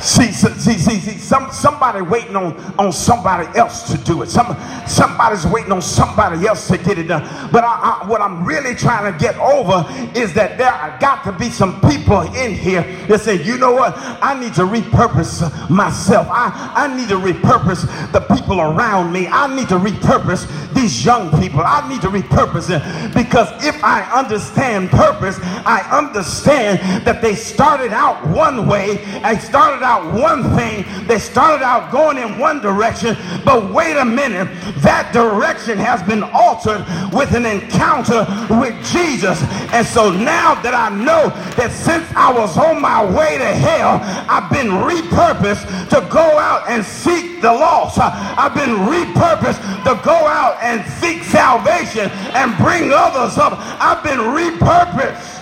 See, 0.00 0.30
see, 0.32 0.78
see, 0.78 0.98
see, 0.98 1.18
some, 1.18 1.50
somebody 1.52 2.02
waiting 2.02 2.36
on, 2.36 2.54
on 2.78 2.92
somebody 2.92 3.46
else 3.58 3.90
to 3.90 3.98
do 3.98 4.22
it. 4.22 4.28
Some, 4.28 4.56
somebody's 4.86 5.46
waiting 5.46 5.72
on 5.72 5.82
somebody 5.82 6.46
else 6.46 6.68
to 6.68 6.78
get 6.78 6.98
it 6.98 7.08
done. 7.08 7.22
But 7.50 7.64
I, 7.64 8.00
I, 8.02 8.06
what 8.08 8.20
I'm 8.20 8.44
really 8.44 8.74
trying 8.74 9.12
to 9.12 9.18
get 9.18 9.36
over 9.38 9.84
is 10.18 10.32
that 10.34 10.56
there 10.56 10.96
got 11.00 11.24
to 11.24 11.32
be 11.32 11.50
some 11.50 11.80
people 11.82 12.22
in 12.34 12.54
here 12.54 12.82
that 13.08 13.20
say, 13.20 13.42
you 13.42 13.58
know 13.58 13.72
what? 13.72 13.94
I 13.96 14.38
need 14.38 14.54
to 14.54 14.62
repurpose 14.62 15.42
myself. 15.68 16.28
I, 16.30 16.72
I 16.76 16.96
need 16.96 17.08
to 17.08 17.16
repurpose 17.16 17.86
the 18.12 18.20
people 18.20 18.60
around 18.60 19.12
me. 19.12 19.26
I 19.26 19.54
need 19.54 19.68
to 19.68 19.78
repurpose 19.78 20.46
these 20.74 21.04
young 21.04 21.30
people. 21.40 21.60
I 21.64 21.88
need 21.88 22.02
to 22.02 22.08
repurpose 22.08 22.68
them 22.68 23.12
because 23.12 23.48
if 23.64 23.82
I 23.82 24.02
understand 24.12 24.90
purpose, 24.90 25.38
I 25.42 25.86
understand 25.90 27.06
that 27.06 27.20
they 27.20 27.34
started 27.34 27.92
out 27.92 28.26
one 28.28 28.68
way. 28.68 29.04
I 29.22 29.36
started 29.36 29.82
out 29.82 29.87
one 29.96 30.56
thing. 30.56 30.84
They 31.06 31.18
started 31.18 31.64
out 31.64 31.90
going 31.90 32.18
in 32.18 32.38
one 32.38 32.60
direction, 32.60 33.16
but 33.44 33.72
wait 33.72 33.96
a 33.96 34.04
minute, 34.04 34.48
that 34.82 35.12
direction 35.12 35.78
has 35.78 36.02
been 36.02 36.22
altered 36.22 36.84
with 37.12 37.34
an 37.34 37.46
encounter 37.46 38.26
with 38.50 38.74
Jesus. 38.92 39.42
And 39.72 39.86
so 39.86 40.10
now 40.10 40.54
that 40.62 40.74
I 40.74 40.88
know 40.90 41.30
that 41.56 41.72
since 41.72 42.06
I 42.14 42.32
was 42.32 42.56
on 42.56 42.80
my 42.80 43.04
way 43.04 43.38
to 43.38 43.46
hell, 43.54 44.00
I've 44.28 44.50
been 44.50 44.68
repurposed 44.68 45.88
to 45.90 46.06
go 46.10 46.38
out 46.38 46.68
and 46.68 46.84
seek 46.84 47.40
the 47.40 47.52
lost. 47.52 47.98
I've 47.98 48.54
been 48.54 48.76
repurposed 48.86 49.60
to 49.84 50.00
go 50.04 50.16
out 50.26 50.58
and 50.62 50.84
seek 51.00 51.22
salvation 51.22 52.10
and 52.34 52.56
bring 52.58 52.92
others 52.92 53.38
up. 53.38 53.54
I've 53.80 54.02
been 54.02 54.18
repurposed. 54.18 55.37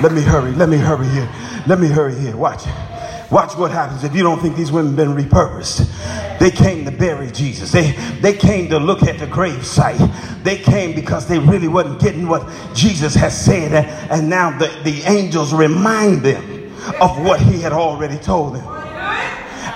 Let 0.00 0.12
me 0.12 0.22
hurry. 0.22 0.52
Let 0.52 0.68
me 0.68 0.76
hurry 0.76 1.08
here. 1.08 1.28
Let 1.66 1.80
me 1.80 1.88
hurry 1.88 2.14
here. 2.14 2.36
Watch. 2.36 2.64
Watch 3.30 3.56
what 3.56 3.70
happens 3.70 4.04
if 4.04 4.14
you 4.14 4.22
don't 4.22 4.40
think 4.40 4.56
these 4.56 4.72
women 4.72 4.96
been 4.96 5.14
repurposed. 5.14 5.86
They 6.38 6.50
came 6.50 6.84
to 6.84 6.90
bury 6.90 7.30
Jesus. 7.30 7.72
They 7.72 7.92
they 8.20 8.32
came 8.32 8.70
to 8.70 8.78
look 8.78 9.02
at 9.02 9.18
the 9.18 9.26
grave 9.26 9.66
site. 9.66 10.00
They 10.44 10.56
came 10.56 10.94
because 10.94 11.26
they 11.26 11.38
really 11.38 11.68
wasn't 11.68 12.00
getting 12.00 12.28
what 12.28 12.48
Jesus 12.74 13.14
has 13.14 13.38
said. 13.38 13.72
And 14.10 14.30
now 14.30 14.56
the, 14.56 14.68
the 14.84 15.02
angels 15.02 15.52
remind 15.52 16.22
them 16.22 16.72
of 17.00 17.20
what 17.22 17.40
he 17.40 17.60
had 17.60 17.72
already 17.72 18.16
told 18.18 18.54
them. 18.54 18.66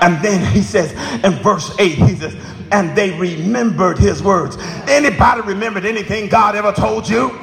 And 0.01 0.23
then 0.25 0.51
he 0.53 0.63
says 0.63 0.93
in 1.25 1.33
verse 1.43 1.75
8, 1.79 1.93
he 1.93 2.15
says, 2.17 2.35
and 2.73 2.97
they 2.97 3.11
remembered 3.19 3.99
his 3.99 4.23
words. 4.23 4.57
Anybody 4.89 5.43
remembered 5.43 5.85
anything 5.85 6.29
God 6.29 6.57
ever 6.57 6.73
told 6.73 7.09
you? 7.09 7.39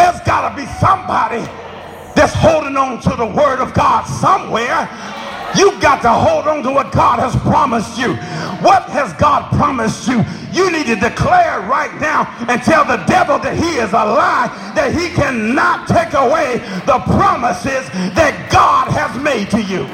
There's 0.00 0.20
got 0.22 0.48
to 0.48 0.56
be 0.56 0.66
somebody 0.80 1.44
that's 2.16 2.32
holding 2.32 2.74
on 2.74 3.02
to 3.02 3.10
the 3.10 3.26
word 3.26 3.60
of 3.60 3.74
God 3.74 4.04
somewhere. 4.04 4.88
You've 5.54 5.78
got 5.78 6.00
to 6.00 6.08
hold 6.08 6.48
on 6.48 6.62
to 6.62 6.70
what 6.70 6.90
God 6.90 7.18
has 7.18 7.36
promised 7.42 7.98
you. 7.98 8.16
What 8.64 8.84
has 8.96 9.12
God 9.20 9.52
promised 9.52 10.08
you? 10.08 10.24
You 10.52 10.72
need 10.72 10.86
to 10.86 10.96
declare 10.96 11.60
right 11.68 11.92
now 12.00 12.24
and 12.48 12.62
tell 12.62 12.86
the 12.86 13.04
devil 13.04 13.38
that 13.40 13.54
he 13.54 13.76
is 13.76 13.90
a 13.92 14.04
lie, 14.08 14.48
that 14.74 14.94
he 14.94 15.10
cannot 15.10 15.86
take 15.86 16.14
away 16.14 16.64
the 16.86 16.98
promises 17.12 17.84
that 18.16 18.48
God 18.50 18.88
has 18.96 19.12
made 19.20 19.50
to 19.50 19.60
you. 19.60 19.84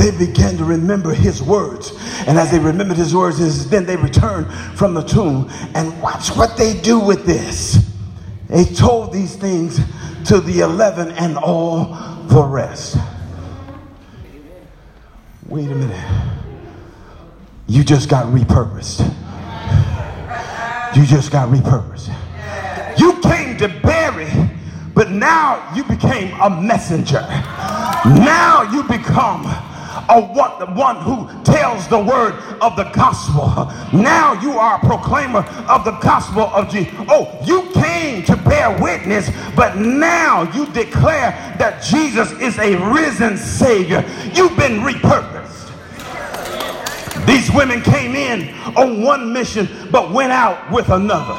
They 0.00 0.10
began 0.12 0.56
to 0.56 0.64
remember 0.64 1.12
his 1.12 1.42
words. 1.42 1.92
And 2.26 2.38
as 2.38 2.50
they 2.50 2.58
remembered 2.58 2.96
his 2.96 3.14
words, 3.14 3.68
then 3.68 3.84
they 3.84 3.96
returned 3.96 4.50
from 4.76 4.94
the 4.94 5.02
tomb. 5.02 5.50
And 5.74 6.00
watch 6.00 6.30
what 6.30 6.56
they 6.56 6.80
do 6.80 6.98
with 6.98 7.26
this. 7.26 7.86
They 8.48 8.64
told 8.64 9.12
these 9.12 9.36
things 9.36 9.78
to 10.24 10.40
the 10.40 10.60
11 10.60 11.10
and 11.12 11.36
all 11.36 11.96
the 12.28 12.42
rest. 12.42 12.96
Wait 15.46 15.70
a 15.70 15.74
minute. 15.74 16.32
You 17.66 17.84
just 17.84 18.08
got 18.08 18.26
repurposed. 18.26 19.00
You 20.96 21.04
just 21.04 21.30
got 21.30 21.50
repurposed. 21.50 22.08
You 22.98 23.20
came 23.20 23.58
to 23.58 23.68
bury, 23.82 24.30
but 24.94 25.10
now 25.10 25.72
you 25.74 25.84
became 25.84 26.32
a 26.40 26.48
messenger. 26.48 27.20
Now 28.06 28.68
you 28.72 28.82
become 28.84 29.44
a 30.10 30.20
one, 30.20 30.58
the 30.58 30.66
one 30.66 30.96
who 30.96 31.28
tells 31.44 31.86
the 31.88 31.98
word 31.98 32.34
of 32.60 32.76
the 32.76 32.84
gospel. 32.92 33.46
Now 33.96 34.32
you 34.40 34.52
are 34.52 34.76
a 34.76 34.80
proclaimer 34.80 35.40
of 35.68 35.84
the 35.84 35.92
gospel 36.02 36.42
of 36.42 36.68
Jesus. 36.70 36.92
Oh, 37.08 37.38
you 37.44 37.70
came 37.72 38.24
to 38.24 38.36
bear 38.36 38.76
witness, 38.82 39.30
but 39.54 39.76
now 39.76 40.50
you 40.52 40.66
declare 40.72 41.30
that 41.58 41.82
Jesus 41.82 42.32
is 42.32 42.58
a 42.58 42.76
risen 42.92 43.36
Savior. 43.36 44.04
You've 44.34 44.56
been 44.56 44.80
repurposed. 44.80 45.40
These 47.26 47.52
women 47.52 47.80
came 47.80 48.16
in 48.16 48.52
on 48.76 49.02
one 49.02 49.32
mission, 49.32 49.68
but 49.92 50.10
went 50.10 50.32
out 50.32 50.72
with 50.72 50.88
another. 50.88 51.38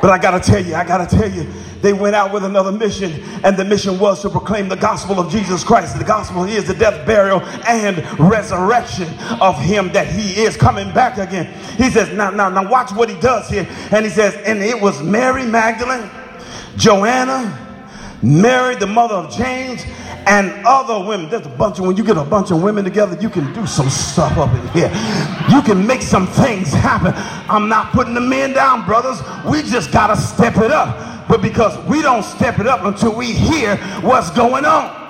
But 0.00 0.10
I 0.10 0.18
gotta 0.20 0.40
tell 0.40 0.64
you, 0.64 0.74
I 0.74 0.84
gotta 0.84 1.06
tell 1.06 1.30
you, 1.30 1.46
they 1.82 1.92
went 1.92 2.14
out 2.14 2.32
with 2.32 2.44
another 2.44 2.72
mission, 2.72 3.12
and 3.44 3.56
the 3.56 3.64
mission 3.64 3.98
was 3.98 4.22
to 4.22 4.30
proclaim 4.30 4.68
the 4.68 4.76
gospel 4.76 5.18
of 5.18 5.30
Jesus 5.30 5.64
Christ. 5.64 5.98
The 5.98 6.04
gospel 6.04 6.44
is 6.44 6.66
the 6.66 6.74
death, 6.74 7.06
burial, 7.06 7.40
and 7.66 7.98
resurrection 8.18 9.08
of 9.40 9.58
him 9.58 9.92
that 9.92 10.06
he 10.06 10.42
is 10.42 10.56
coming 10.56 10.92
back 10.94 11.18
again. 11.18 11.52
He 11.76 11.90
says, 11.90 12.12
now, 12.16 12.30
now, 12.30 12.48
now 12.48 12.68
watch 12.68 12.92
what 12.92 13.08
he 13.08 13.18
does 13.20 13.48
here. 13.48 13.66
And 13.90 14.04
he 14.04 14.10
says, 14.10 14.34
and 14.46 14.62
it 14.62 14.80
was 14.80 15.02
Mary 15.02 15.44
Magdalene, 15.44 16.08
Joanna, 16.76 17.58
Mary, 18.22 18.76
the 18.76 18.86
mother 18.86 19.16
of 19.16 19.34
James, 19.34 19.84
and 20.26 20.64
other 20.64 21.04
women. 21.04 21.28
There's 21.28 21.46
a 21.46 21.50
bunch 21.50 21.78
of 21.78 21.86
when 21.86 21.96
you 21.96 22.04
get 22.04 22.16
a 22.16 22.24
bunch 22.24 22.50
of 22.50 22.62
women 22.62 22.84
together, 22.84 23.18
you 23.20 23.28
can 23.28 23.52
do 23.52 23.66
some 23.66 23.88
stuff 23.90 24.36
up 24.38 24.54
in 24.54 24.68
here. 24.68 24.90
You 25.50 25.62
can 25.62 25.84
make 25.86 26.02
some 26.02 26.26
things 26.26 26.72
happen. 26.72 27.12
I'm 27.50 27.68
not 27.68 27.92
putting 27.92 28.14
the 28.14 28.20
men 28.20 28.52
down, 28.52 28.84
brothers. 28.84 29.20
We 29.44 29.62
just 29.62 29.92
gotta 29.92 30.16
step 30.16 30.56
it 30.58 30.70
up. 30.70 31.11
But 31.28 31.42
because 31.42 31.78
we 31.86 32.02
don't 32.02 32.22
step 32.22 32.58
it 32.58 32.66
up 32.66 32.84
until 32.84 33.14
we 33.14 33.32
hear 33.32 33.76
what's 34.02 34.30
going 34.30 34.64
on. 34.64 35.02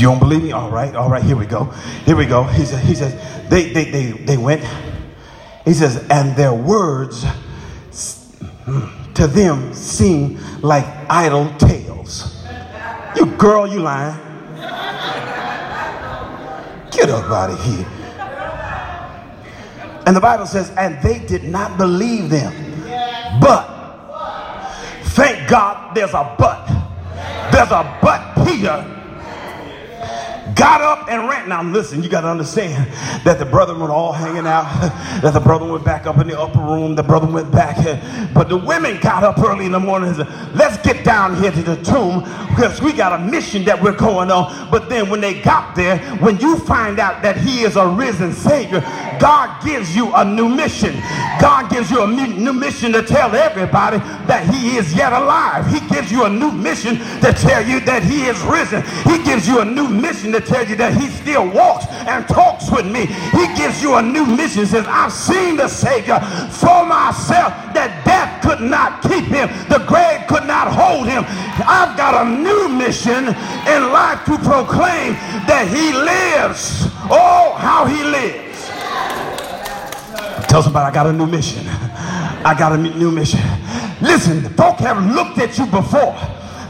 You 0.00 0.06
don't 0.06 0.18
believe 0.18 0.42
me? 0.42 0.52
All 0.52 0.70
right, 0.70 0.94
all 0.96 1.10
right, 1.10 1.22
here 1.22 1.36
we 1.36 1.44
go. 1.44 1.64
Here 2.06 2.16
we 2.16 2.24
go. 2.24 2.44
He 2.44 2.64
says, 2.64 2.82
he 2.82 2.94
says, 2.94 3.48
they, 3.50 3.70
they, 3.70 3.90
they, 3.90 4.12
they 4.12 4.36
went. 4.38 4.64
He 5.66 5.74
says, 5.74 6.06
and 6.08 6.34
their 6.36 6.54
words 6.54 7.24
hmm, 8.64 9.12
to 9.12 9.26
them 9.26 9.74
seem 9.74 10.38
like 10.62 10.86
idle 11.10 11.54
tales. 11.58 12.42
You 13.14 13.26
girl, 13.36 13.66
you 13.66 13.80
lying. 13.80 14.18
Get 16.90 17.10
up 17.10 17.30
out 17.30 17.50
of 17.50 17.62
here. 17.62 17.99
And 20.10 20.16
the 20.16 20.20
Bible 20.20 20.44
says, 20.44 20.70
and 20.70 21.00
they 21.02 21.20
did 21.20 21.44
not 21.44 21.78
believe 21.78 22.30
them. 22.30 22.52
But, 23.40 23.64
thank 25.10 25.48
God 25.48 25.94
there's 25.94 26.14
a 26.14 26.34
but. 26.36 26.66
There's 27.52 27.70
a 27.70 27.96
but 28.02 28.44
Peter 28.44 29.00
got 30.56 30.80
up 30.82 31.08
and 31.08 31.28
ran. 31.28 31.48
Now, 31.48 31.62
listen, 31.62 32.02
you 32.02 32.08
got 32.08 32.22
to 32.22 32.28
understand 32.28 32.92
that 33.24 33.38
the 33.38 33.46
brethren 33.46 33.80
were 33.80 33.90
all 33.90 34.12
hanging 34.12 34.46
out, 34.46 34.64
that 35.22 35.32
the 35.32 35.40
brother 35.40 35.64
went 35.64 35.84
back 35.84 36.06
up 36.06 36.18
in 36.18 36.26
the 36.26 36.38
upper 36.38 36.58
room, 36.58 36.94
the 36.94 37.02
brother 37.02 37.26
went 37.26 37.50
back. 37.50 37.70
But 38.34 38.48
the 38.48 38.56
women 38.56 39.00
got 39.00 39.24
up 39.24 39.38
early 39.38 39.66
in 39.66 39.72
the 39.72 39.80
morning 39.80 40.08
and 40.08 40.16
said, 40.18 40.54
Let's 40.54 40.76
get 40.86 41.04
down 41.04 41.42
here 41.42 41.50
to 41.50 41.62
the 41.62 41.76
tomb 41.82 42.20
because 42.48 42.80
we 42.80 42.92
got 42.92 43.18
a 43.18 43.24
mission 43.24 43.64
that 43.64 43.82
we're 43.82 43.96
going 43.96 44.30
on. 44.30 44.70
But 44.70 44.88
then 44.88 45.08
when 45.10 45.20
they 45.20 45.40
got 45.40 45.74
there, 45.74 45.98
when 46.16 46.38
you 46.38 46.58
find 46.58 46.98
out 46.98 47.22
that 47.22 47.36
He 47.36 47.62
is 47.62 47.76
a 47.76 47.88
risen 47.88 48.32
Savior, 48.32 48.80
God 49.20 49.62
gives 49.64 49.94
you 49.94 50.12
a 50.14 50.24
new 50.24 50.48
mission. 50.48 50.94
God 51.40 51.70
gives 51.70 51.90
you 51.90 52.02
a 52.02 52.06
new 52.06 52.52
mission 52.52 52.92
to 52.92 53.02
tell 53.02 53.34
everybody 53.34 53.98
that 54.26 54.48
He 54.52 54.76
is 54.76 54.94
yet 54.94 55.12
alive. 55.12 55.66
He 55.66 55.80
gives 55.94 56.10
you 56.10 56.24
a 56.24 56.30
new 56.30 56.50
mission 56.50 56.96
to 57.20 57.32
tell 57.32 57.64
you 57.66 57.80
that 57.80 58.02
He 58.02 58.24
is 58.24 58.40
risen. 58.42 58.82
He 59.04 59.22
gives 59.22 59.46
you 59.46 59.60
a 59.60 59.64
new 59.64 59.88
mission 59.88 60.32
to 60.32 60.40
tell 60.40 60.66
you 60.66 60.76
that 60.76 60.94
he 60.94 61.08
still 61.08 61.48
walks 61.50 61.86
and 62.08 62.26
talks 62.26 62.70
with 62.70 62.86
me. 62.86 63.06
He 63.06 63.46
gives 63.56 63.82
you 63.82 63.96
a 63.96 64.02
new 64.02 64.26
mission. 64.26 64.66
Says, 64.66 64.86
I've 64.88 65.12
seen 65.12 65.56
the 65.56 65.68
Savior 65.68 66.18
for 66.50 66.84
myself 66.84 67.52
that 67.74 68.02
death 68.04 68.42
could 68.42 68.60
not 68.60 69.02
keep 69.02 69.24
him. 69.24 69.48
The 69.68 69.84
grave 69.86 70.26
could 70.28 70.46
not 70.46 70.72
hold 70.72 71.06
him. 71.06 71.24
I've 71.66 71.96
got 71.96 72.26
a 72.26 72.28
new 72.28 72.68
mission 72.68 73.28
in 73.28 73.80
life 73.92 74.24
to 74.26 74.36
proclaim 74.38 75.14
that 75.46 75.66
he 75.68 75.92
lives. 75.92 76.90
Oh, 77.10 77.54
how 77.58 77.86
he 77.86 78.02
lives. 78.02 78.49
Tell 80.50 80.64
somebody 80.64 80.90
I 80.90 80.92
got 80.92 81.06
a 81.06 81.12
new 81.12 81.28
mission. 81.28 81.64
I 81.68 82.56
got 82.58 82.72
a 82.72 82.76
new 82.76 83.12
mission. 83.12 83.38
Listen, 84.02 84.42
folk 84.54 84.78
have 84.78 84.98
looked 85.14 85.38
at 85.38 85.56
you 85.56 85.64
before. 85.66 86.18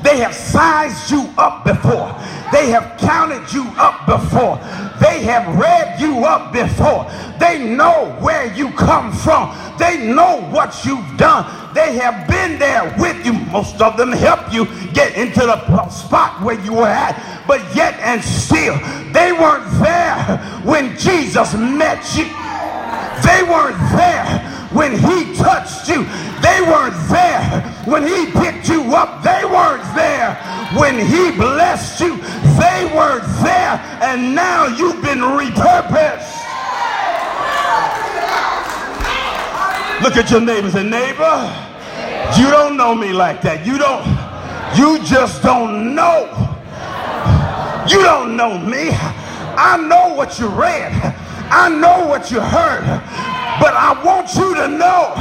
They 0.03 0.19
have 0.19 0.35
sized 0.35 1.11
you 1.11 1.33
up 1.38 1.64
before. 1.64 2.12
They 2.53 2.69
have 2.73 3.01
counted 3.01 3.51
you 3.55 3.64
up 3.79 4.05
before. 4.05 4.57
They 5.01 5.23
have 5.25 5.57
read 5.57 5.99
you 5.99 6.27
up 6.27 6.53
before. 6.53 7.07
They 7.40 7.75
know 7.75 8.14
where 8.21 8.55
you 8.55 8.71
come 8.73 9.14
from. 9.14 9.57
They 9.79 10.12
know 10.12 10.43
what 10.51 10.85
you've 10.85 11.16
done. 11.16 11.47
They 11.73 11.95
have 11.97 12.29
been 12.29 12.59
there 12.59 12.95
with 12.99 13.25
you. 13.25 13.33
Most 13.33 13.81
of 13.81 13.97
them 13.97 14.12
helped 14.12 14.53
you 14.53 14.66
get 14.93 15.16
into 15.16 15.40
the 15.40 15.88
spot 15.88 16.43
where 16.43 16.61
you 16.61 16.75
were 16.75 16.87
at. 16.87 17.47
But 17.47 17.75
yet 17.75 17.99
and 18.01 18.23
still, 18.23 18.77
they 19.14 19.33
weren't 19.33 19.64
there 19.81 20.37
when 20.64 20.99
Jesus 20.99 21.55
met 21.55 22.05
you. 22.14 22.27
They 23.22 23.42
weren't 23.42 23.78
there 23.96 24.38
when 24.72 24.92
he 24.92 25.35
touched 25.37 25.88
you. 25.88 26.04
They 26.40 26.61
weren't 26.62 26.96
there 27.09 27.62
when 27.85 28.06
he 28.06 28.30
picked 28.33 28.68
you 28.68 28.94
up. 28.94 29.22
They 29.22 29.44
weren't 29.44 29.85
there 29.94 30.35
when 30.76 30.94
he 30.98 31.30
blessed 31.33 32.00
you. 32.00 32.16
They 32.59 32.90
weren't 32.94 33.26
there. 33.42 33.80
And 34.02 34.35
now 34.35 34.66
you've 34.66 35.02
been 35.02 35.18
repurposed. 35.18 36.38
Look 40.02 40.16
at 40.16 40.30
your 40.30 40.40
neighbors 40.40 40.76
and 40.76 40.90
neighbor, 40.90 41.68
you 42.38 42.50
don't 42.50 42.78
know 42.78 42.94
me 42.94 43.12
like 43.12 43.42
that. 43.42 43.66
You 43.66 43.76
don't, 43.76 44.06
you 44.74 45.04
just 45.04 45.42
don't 45.42 45.94
know. 45.94 46.24
You 47.87 48.02
don't 48.02 48.35
know 48.35 48.56
me. 48.56 48.88
I 48.92 49.76
know 49.76 50.14
what 50.14 50.38
you 50.38 50.48
read. 50.48 51.19
I 51.50 51.68
know 51.68 52.06
what 52.06 52.30
you 52.30 52.40
heard. 52.40 52.84
But 53.60 53.74
I 53.74 54.00
want 54.04 54.34
you 54.34 54.54
to 54.54 54.68
know 54.68 55.12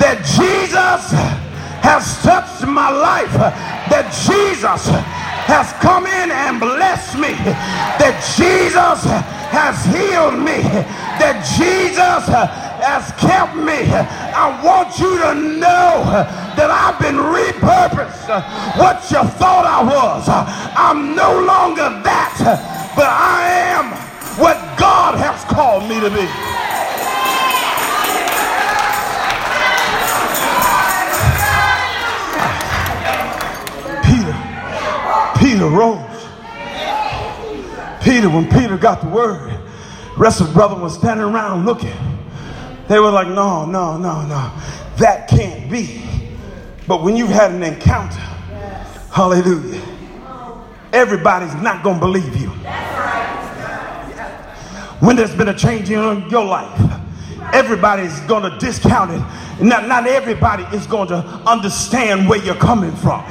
that 0.00 0.24
Jesus 0.24 1.12
has 1.84 2.22
touched 2.22 2.66
my 2.66 2.88
life, 2.88 3.32
that 3.92 4.08
Jesus 4.24 4.88
has 5.44 5.68
come 5.84 6.06
in 6.06 6.32
and 6.32 6.58
blessed 6.58 7.20
me, 7.20 7.36
that 8.00 8.16
Jesus 8.32 9.04
has 9.52 9.76
healed 9.92 10.40
me, 10.40 10.64
that 11.20 11.44
Jesus 11.54 12.24
has 12.80 13.12
kept 13.20 13.54
me. 13.54 13.84
I 14.32 14.48
want 14.64 14.96
you 14.98 15.20
to 15.20 15.34
know 15.60 16.24
that 16.56 16.70
I've 16.72 16.96
been 16.98 17.20
repurposed. 17.20 18.32
What 18.80 19.04
you 19.12 19.20
thought 19.36 19.68
I 19.68 19.84
was, 19.84 20.24
I'm 20.26 21.14
no 21.14 21.44
longer 21.44 22.00
that, 22.02 22.40
to 26.04 26.10
be. 26.10 26.54
Peter 35.38 35.68
rose. 35.68 36.00
Peter, 38.02 38.28
when 38.28 38.48
Peter 38.50 38.76
got 38.76 39.00
the 39.00 39.08
word, 39.08 39.50
the 39.50 40.16
rest 40.16 40.40
of 40.40 40.48
the 40.48 40.52
brethren 40.52 40.80
was 40.80 40.94
standing 40.94 41.24
around 41.24 41.64
looking. 41.64 41.94
They 42.88 42.98
were 42.98 43.10
like, 43.10 43.28
no, 43.28 43.64
no, 43.64 43.96
no, 43.96 44.22
no. 44.26 44.52
That 44.96 45.28
can't 45.28 45.70
be. 45.70 46.02
But 46.86 47.02
when 47.02 47.16
you've 47.16 47.30
had 47.30 47.52
an 47.52 47.62
encounter, 47.62 48.18
hallelujah, 49.12 49.82
everybody's 50.92 51.54
not 51.62 51.84
going 51.84 52.00
to 52.00 52.06
believe 52.06 52.36
you. 52.36 52.43
When 55.04 55.16
there's 55.16 55.34
been 55.34 55.48
a 55.48 55.54
change 55.54 55.90
in 55.90 56.30
your 56.30 56.46
life, 56.46 56.80
everybody's 57.52 58.18
going 58.20 58.50
to 58.50 58.58
discount 58.58 59.10
it. 59.10 59.62
Not, 59.62 59.86
not 59.86 60.06
everybody 60.06 60.64
is 60.74 60.86
going 60.86 61.08
to 61.08 61.16
understand 61.46 62.26
where 62.26 62.42
you're 62.42 62.54
coming 62.54 62.96
from. 62.96 63.22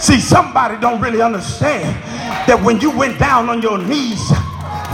See, 0.00 0.18
somebody 0.18 0.76
don't 0.80 1.00
really 1.00 1.22
understand 1.22 1.86
that 2.48 2.60
when 2.64 2.80
you 2.80 2.90
went 2.90 3.20
down 3.20 3.48
on 3.48 3.62
your 3.62 3.78
knees 3.78 4.32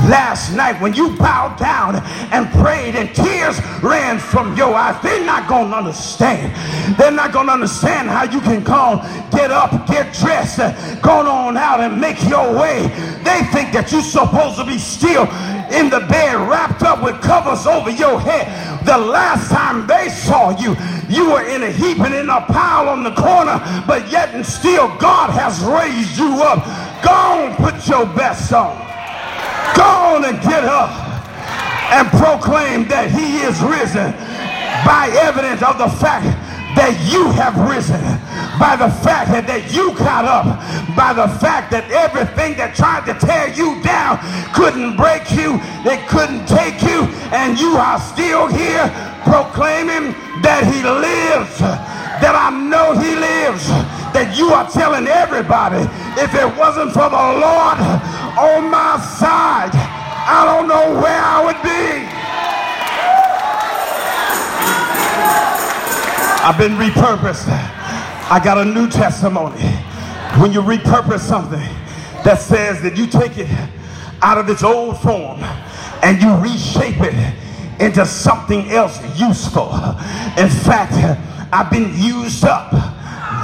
last 0.08 0.54
night, 0.54 0.80
when 0.80 0.94
you 0.94 1.16
bowed 1.16 1.58
down 1.58 1.96
and 2.32 2.50
prayed 2.60 2.94
and 2.96 3.14
tears 3.14 3.60
ran 3.82 4.18
from 4.18 4.56
your 4.56 4.74
eyes, 4.74 5.00
they're 5.02 5.24
not 5.24 5.48
going 5.48 5.70
to 5.70 5.76
understand. 5.76 6.54
They're 6.98 7.10
not 7.10 7.32
going 7.32 7.46
to 7.46 7.52
understand 7.52 8.08
how 8.08 8.24
you 8.24 8.40
can 8.40 8.64
come, 8.64 8.98
get 9.30 9.50
up, 9.50 9.86
get 9.86 10.14
dressed, 10.14 10.58
go 11.02 11.26
on 11.26 11.56
out 11.56 11.80
and 11.80 12.00
make 12.00 12.22
your 12.28 12.54
way. 12.58 12.88
They 13.24 13.42
think 13.52 13.72
that 13.72 13.88
you're 13.90 14.02
supposed 14.02 14.56
to 14.58 14.64
be 14.64 14.78
still 14.78 15.24
in 15.72 15.90
the 15.90 16.00
bed 16.08 16.36
wrapped 16.48 16.82
up 16.82 17.02
with 17.02 17.20
covers 17.20 17.66
over 17.66 17.90
your 17.90 18.20
head. 18.20 18.46
The 18.86 18.96
last 18.96 19.50
time 19.50 19.86
they 19.86 20.08
saw 20.08 20.50
you, 20.58 20.76
you 21.08 21.30
were 21.30 21.42
in 21.48 21.62
a 21.64 21.70
heap 21.70 21.98
and 22.00 22.14
in 22.14 22.30
a 22.30 22.40
pile 22.42 22.88
on 22.88 23.02
the 23.02 23.14
corner, 23.14 23.58
but 23.86 24.10
yet 24.10 24.34
and 24.34 24.46
still 24.46 24.88
God 24.98 25.30
has 25.30 25.60
raised 25.64 26.16
you 26.18 26.42
up. 26.42 26.64
Go 27.02 27.10
on, 27.10 27.56
put 27.56 27.86
your 27.88 28.06
best 28.06 28.52
on. 28.52 28.85
Go 29.74 29.88
on 30.14 30.24
and 30.24 30.38
get 30.42 30.64
up 30.64 30.90
and 31.90 32.08
proclaim 32.18 32.86
that 32.88 33.10
he 33.10 33.42
is 33.42 33.58
risen 33.62 34.12
by 34.84 35.10
evidence 35.22 35.62
of 35.62 35.78
the 35.78 35.88
fact 35.98 36.26
that 36.76 36.92
you 37.08 37.30
have 37.32 37.56
risen 37.56 38.02
by 38.60 38.76
the 38.76 38.90
fact 39.00 39.32
that 39.32 39.72
you 39.72 39.96
got 39.96 40.24
up 40.28 40.44
by 40.94 41.12
the 41.12 41.28
fact 41.40 41.70
that 41.70 41.88
everything 41.88 42.56
that 42.56 42.76
tried 42.76 43.04
to 43.08 43.16
tear 43.16 43.48
you 43.48 43.80
down 43.80 44.20
couldn't 44.52 44.96
break 44.96 45.24
you 45.32 45.56
it 45.88 46.04
couldn't 46.08 46.44
take 46.44 46.76
you 46.84 47.08
and 47.32 47.56
you 47.56 47.76
are 47.80 48.00
still 48.00 48.44
here 48.46 48.84
proclaiming 49.24 50.12
that 50.44 50.68
he 50.68 50.84
lives 50.84 51.58
that 52.20 52.36
I 52.36 52.52
know 52.52 52.92
he 52.92 53.16
lives 53.16 53.64
that 54.16 54.34
you 54.34 54.48
are 54.48 54.66
telling 54.70 55.06
everybody 55.06 55.84
if 56.16 56.32
it 56.32 56.48
wasn't 56.56 56.90
for 56.90 57.04
the 57.04 57.26
Lord 57.36 57.76
on 58.40 58.70
my 58.70 58.96
side, 59.20 59.68
I 59.76 60.40
don't 60.48 60.66
know 60.66 60.98
where 61.02 61.20
I 61.20 61.44
would 61.44 61.60
be. 61.60 62.16
I've 66.40 66.56
been 66.56 66.78
repurposed. 66.80 67.44
I 68.30 68.40
got 68.42 68.56
a 68.56 68.64
new 68.64 68.88
testimony. 68.88 69.60
When 70.40 70.50
you 70.50 70.62
repurpose 70.62 71.20
something 71.20 71.68
that 72.24 72.40
says 72.40 72.80
that 72.80 72.96
you 72.96 73.06
take 73.06 73.36
it 73.36 73.50
out 74.22 74.38
of 74.38 74.48
its 74.48 74.62
old 74.62 74.98
form 75.02 75.40
and 76.02 76.22
you 76.22 76.34
reshape 76.36 77.02
it 77.02 77.34
into 77.82 78.06
something 78.06 78.70
else 78.70 78.98
useful. 79.20 79.68
In 80.38 80.48
fact, 80.48 80.94
I've 81.52 81.70
been 81.70 81.92
used 81.98 82.46
up 82.46 82.70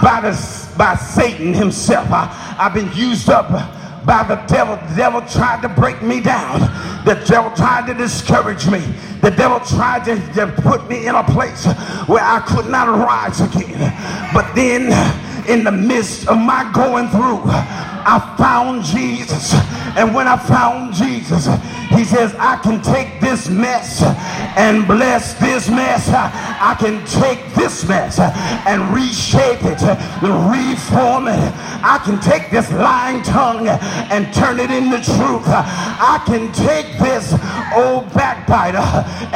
by 0.03 0.21
the 0.23 0.62
by 0.77 0.97
Satan 0.97 1.53
himself. 1.55 2.09
I, 2.11 2.57
I've 2.59 2.75
been 2.75 2.93
used 2.95 3.29
up 3.29 3.51
by 4.05 4.25
the 4.25 4.37
devil. 4.53 4.77
The 4.89 4.97
devil 4.97 5.21
tried 5.23 5.63
to 5.63 5.69
break 5.69 6.03
me 6.03 6.21
down. 6.21 6.61
The 7.05 7.15
devil 7.27 7.51
tried 7.53 7.87
to 7.87 7.95
discourage 7.95 8.67
me. 8.69 8.81
The 9.21 9.31
devil 9.31 9.61
tried 9.61 10.05
to, 10.07 10.17
to 10.35 10.53
put 10.63 10.89
me 10.89 11.07
in 11.07 11.15
a 11.15 11.25
place 11.25 11.67
where 12.07 12.25
I 12.25 12.41
could 12.47 12.69
not 12.69 12.89
rise 12.89 13.41
again. 13.41 13.79
But 14.35 14.53
then, 14.55 14.91
in 15.49 15.65
the 15.65 15.73
midst 15.73 16.29
of 16.29 16.39
my 16.39 16.71
going 16.73 17.09
through, 17.09 17.43
I 18.05 18.35
found 18.37 18.85
Jesus. 18.85 19.55
And 19.97 20.15
when 20.15 20.27
I 20.27 20.37
found 20.37 20.95
Jesus, 20.95 21.47
he 21.91 22.05
says, 22.05 22.35
I 22.39 22.57
can 22.57 22.81
take 22.83 23.21
this 23.21 23.49
mess 23.49 24.03
and 24.57 24.87
bless 24.87 25.35
this 25.35 25.69
mess. 25.69 26.09
I 26.09 26.75
can 26.79 27.05
take 27.07 27.55
this 27.55 27.87
mess 27.87 28.19
and 28.19 28.95
reshape 28.95 29.61
it, 29.63 29.83
reform 30.23 31.29
it. 31.29 31.53
I 31.85 32.01
can 32.05 32.19
take 32.21 32.51
this 32.51 32.71
lying 32.73 33.23
tongue 33.23 33.69
and 33.69 34.33
turn 34.33 34.59
it 34.61 34.71
into 34.71 34.97
truth. 35.05 35.45
I 35.47 36.23
can 36.25 36.51
take 36.53 36.99
this 36.99 37.33
old 37.77 38.13
backbiter 38.15 38.79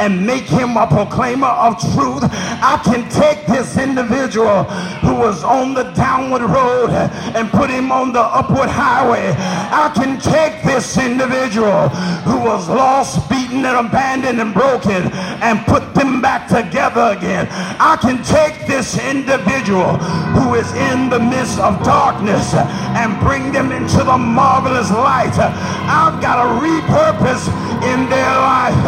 and 0.01 0.25
make 0.25 0.45
him 0.45 0.77
a 0.77 0.87
proclaimer 0.87 1.47
of 1.47 1.77
truth. 1.93 2.23
I 2.23 2.81
can 2.83 3.07
take 3.09 3.45
this 3.45 3.77
individual 3.77 4.63
who 5.05 5.13
was 5.15 5.43
on 5.43 5.75
the 5.75 5.83
downward 5.91 6.41
road 6.41 6.89
and 6.89 7.49
put 7.51 7.69
him 7.69 7.91
on 7.91 8.13
the 8.13 8.21
upward 8.21 8.56
highway. 8.65 9.35
I 9.37 9.91
can 9.93 10.19
take 10.19 10.63
this 10.63 10.97
individual 10.97 11.89
who 12.25 12.39
was 12.39 12.67
lost, 12.67 13.29
beaten, 13.29 13.65
and 13.65 13.87
abandoned 13.87 14.39
and 14.41 14.53
broken 14.53 15.11
and 15.45 15.65
put 15.65 15.93
them 15.93 16.21
back 16.21 16.47
together 16.47 17.13
again. 17.17 17.47
I 17.79 17.97
can 18.01 18.23
take 18.23 18.65
this 18.65 18.97
individual 18.97 19.97
who 20.33 20.55
is 20.55 20.71
in 20.73 21.09
the 21.09 21.19
midst 21.19 21.59
of 21.59 21.83
darkness 21.83 22.53
and 22.53 23.19
bring 23.19 23.51
them 23.51 23.71
into 23.71 24.03
the 24.03 24.17
marvelous 24.17 24.89
light. 24.91 25.37
I've 25.37 26.21
got 26.21 26.41
a 26.45 26.49
repurpose 26.59 27.47
in 27.83 28.09
their 28.09 28.33
life. 28.35 28.83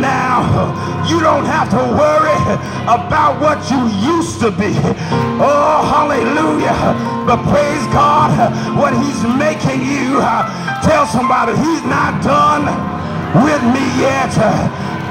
Now, 0.00 1.04
you 1.08 1.20
don't 1.20 1.44
have 1.44 1.70
to 1.70 1.76
worry 1.76 2.36
about 2.84 3.40
what 3.40 3.70
you 3.70 3.86
used 4.16 4.40
to 4.40 4.50
be. 4.50 4.72
Oh, 5.38 5.82
hallelujah. 5.92 7.15
But 7.26 7.42
praise 7.50 7.82
God, 7.90 8.30
what 8.78 8.94
he's 8.94 9.22
making 9.34 9.82
you. 9.82 10.22
Tell 10.86 11.06
somebody 11.10 11.58
he's 11.58 11.82
not 11.82 12.22
done 12.22 12.70
with 13.42 13.62
me 13.74 13.82
yet. 13.98 14.30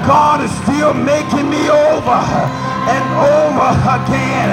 God 0.08 0.40
is 0.40 0.52
still 0.64 0.94
making 0.94 1.50
me 1.50 1.68
over 1.68 2.20
and 2.88 3.04
over 3.20 3.70
again. 4.00 4.50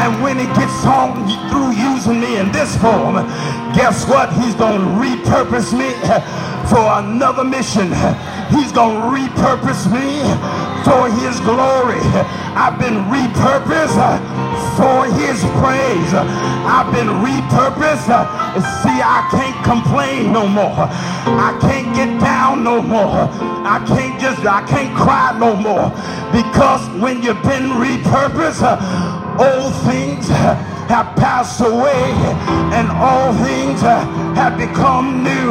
And 0.00 0.22
when 0.22 0.38
he 0.38 0.46
gets 0.56 0.84
on 0.86 1.28
through 1.50 1.72
using 1.76 2.20
me 2.20 2.38
in 2.38 2.50
this 2.52 2.76
form, 2.80 3.16
guess 3.76 4.08
what? 4.08 4.32
He's 4.32 4.54
going 4.54 4.80
to 4.80 4.88
repurpose 4.96 5.76
me 5.76 5.92
for 6.68 6.98
another 6.98 7.44
mission. 7.44 7.88
He's 8.50 8.72
going 8.72 9.00
to 9.00 9.06
repurpose 9.10 9.90
me 9.90 10.22
for 10.84 11.10
his 11.20 11.38
glory. 11.40 12.02
I've 12.54 12.78
been 12.78 13.06
repurposed 13.10 13.98
for 14.76 15.04
his 15.18 15.40
praise. 15.60 16.12
I've 16.14 16.92
been 16.92 17.08
repurposed. 17.24 18.10
See, 18.82 19.00
I 19.02 19.26
can't 19.30 19.64
complain 19.64 20.32
no 20.32 20.46
more. 20.46 20.88
I 21.26 21.56
can't 21.60 21.94
get 21.94 22.20
down 22.20 22.64
no 22.64 22.82
more. 22.82 23.28
I 23.66 23.84
can't 23.86 24.20
just, 24.20 24.44
I 24.46 24.66
can't 24.66 24.96
cry 24.96 25.36
no 25.38 25.56
more. 25.56 25.90
Because 26.32 26.88
when 27.00 27.22
you've 27.22 27.42
been 27.42 27.70
repurposed, 27.82 28.62
old 29.38 29.74
things 29.90 30.28
have 30.88 31.16
passed 31.16 31.60
away 31.60 32.12
and 32.72 32.88
all 32.92 33.32
things 33.44 33.80
have 33.80 34.56
become 34.56 35.24
new. 35.24 35.50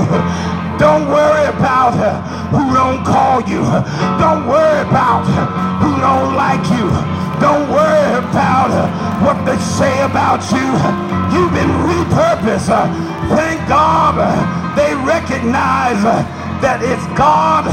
You. 3.47 3.61
Don't 4.19 4.47
worry 4.47 4.81
about 4.87 5.25
who 5.81 5.91
don't 6.01 6.35
like 6.35 6.63
you. 6.73 6.87
Don't 7.39 7.69
worry 7.69 8.17
about 8.17 8.71
what 9.21 9.37
they 9.45 9.57
say 9.59 10.01
about 10.03 10.41
you. 10.51 10.67
You've 11.33 11.53
been 11.53 11.71
repurposed. 11.83 12.69
Thank 13.35 13.59
God 13.67 14.15
they 14.75 14.93
recognize 15.05 16.01
that 16.61 16.81
it's 16.81 17.05
God 17.17 17.65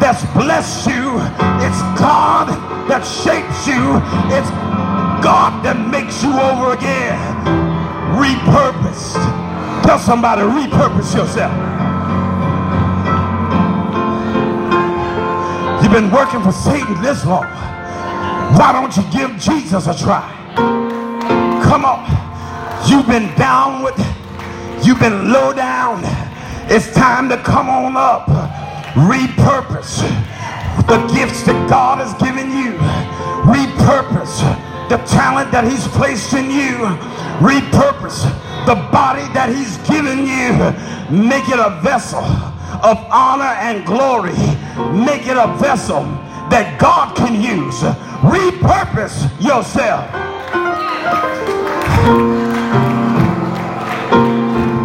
that's 0.00 0.24
blessed 0.32 0.86
you. 0.86 1.18
It's 1.60 1.80
God 2.00 2.48
that 2.88 3.04
shapes 3.04 3.66
you. 3.66 4.00
It's 4.34 4.50
God 5.22 5.62
that 5.64 5.76
makes 5.76 6.22
you 6.22 6.32
over 6.32 6.72
again. 6.72 7.18
Repurposed. 8.16 9.14
Tell 9.84 9.98
somebody, 9.98 10.42
repurpose 10.42 11.14
yourself. 11.14 11.69
You've 15.90 16.02
been 16.02 16.12
working 16.12 16.40
for 16.40 16.52
Satan 16.52 17.02
this 17.02 17.26
long. 17.26 17.46
Why 18.54 18.70
don't 18.70 18.96
you 18.96 19.02
give 19.10 19.36
Jesus 19.40 19.88
a 19.88 19.98
try? 19.98 20.22
Come 21.64 21.84
on. 21.84 22.06
You've 22.88 23.08
been 23.08 23.36
down 23.36 23.82
with, 23.82 23.98
you've 24.86 25.00
been 25.00 25.32
low 25.32 25.52
down. 25.52 26.02
It's 26.70 26.94
time 26.94 27.28
to 27.30 27.36
come 27.38 27.68
on 27.68 27.96
up. 27.96 28.26
Repurpose 28.94 29.98
the 30.86 31.04
gifts 31.12 31.42
that 31.42 31.68
God 31.68 31.98
has 31.98 32.14
given 32.22 32.52
you. 32.52 32.78
Repurpose 33.42 34.46
the 34.88 34.98
talent 35.08 35.50
that 35.50 35.64
he's 35.64 35.88
placed 35.88 36.32
in 36.34 36.52
you. 36.52 36.86
Repurpose 37.42 38.22
the 38.64 38.76
body 38.92 39.26
that 39.34 39.48
he's 39.48 39.76
given 39.88 40.20
you. 40.20 40.54
Make 41.10 41.48
it 41.48 41.58
a 41.58 41.80
vessel 41.82 42.22
of 42.22 42.96
honor 43.10 43.58
and 43.58 43.84
glory. 43.84 44.38
Make 44.92 45.26
it 45.26 45.36
a 45.36 45.56
vessel 45.58 46.02
that 46.50 46.78
God 46.80 47.16
can 47.16 47.40
use. 47.40 47.80
Repurpose 48.20 49.30
yourself. 49.40 50.04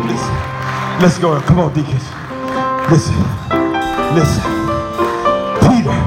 Listen, 0.05 0.35
let's 1.01 1.17
go. 1.17 1.39
Come 1.41 1.59
on, 1.59 1.73
deacons. 1.73 2.03
Listen, 2.91 3.15
listen. 4.15 4.43
Peter, 5.65 5.97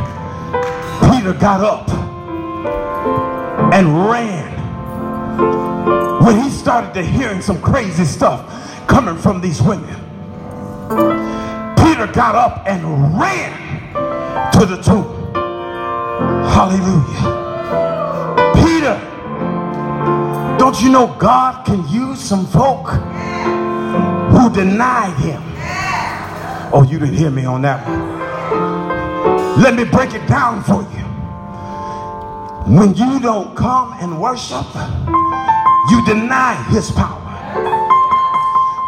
Peter 1.11 1.33
got 1.35 1.61
up 1.61 1.89
and 3.75 4.09
ran 4.09 4.59
when 6.23 6.43
he 6.43 6.51
started 6.51 6.95
to 6.95 7.03
hearing 7.03 7.43
some 7.43 7.61
crazy 7.61 8.05
stuff 8.05 8.87
coming 8.87 9.17
from 9.17 9.41
these 9.41 9.61
women. 9.61 9.95
Peter 11.77 12.07
got 12.07 12.35
up 12.35 12.65
and 12.67 13.19
ran 13.19 13.68
to 14.59 14.67
the 14.67 14.83
tomb. 14.83 15.07
Hallelujah. 16.51 17.23
Peter, 18.57 18.99
don't 20.59 20.83
you 20.83 20.91
know 20.91 21.15
God 21.19 21.65
can 21.65 21.87
use 21.89 22.19
some 22.19 22.45
folk 22.45 22.89
who 24.33 24.51
denied 24.53 25.17
him? 25.19 25.41
Oh, 26.73 26.85
you 26.91 26.99
didn't 26.99 27.15
hear 27.15 27.31
me 27.31 27.45
on 27.45 27.63
that 27.63 27.87
one. 27.87 29.63
Let 29.63 29.75
me 29.75 29.85
break 29.85 30.15
it 30.15 30.27
down 30.27 30.65
for 30.65 30.83
you. 30.83 31.05
When 32.77 32.95
you 32.97 33.21
don't 33.21 33.57
come 33.57 33.95
and 34.01 34.21
worship, 34.21 34.67
you 35.89 36.05
deny 36.05 36.55
his 36.71 36.91
power. 36.91 37.23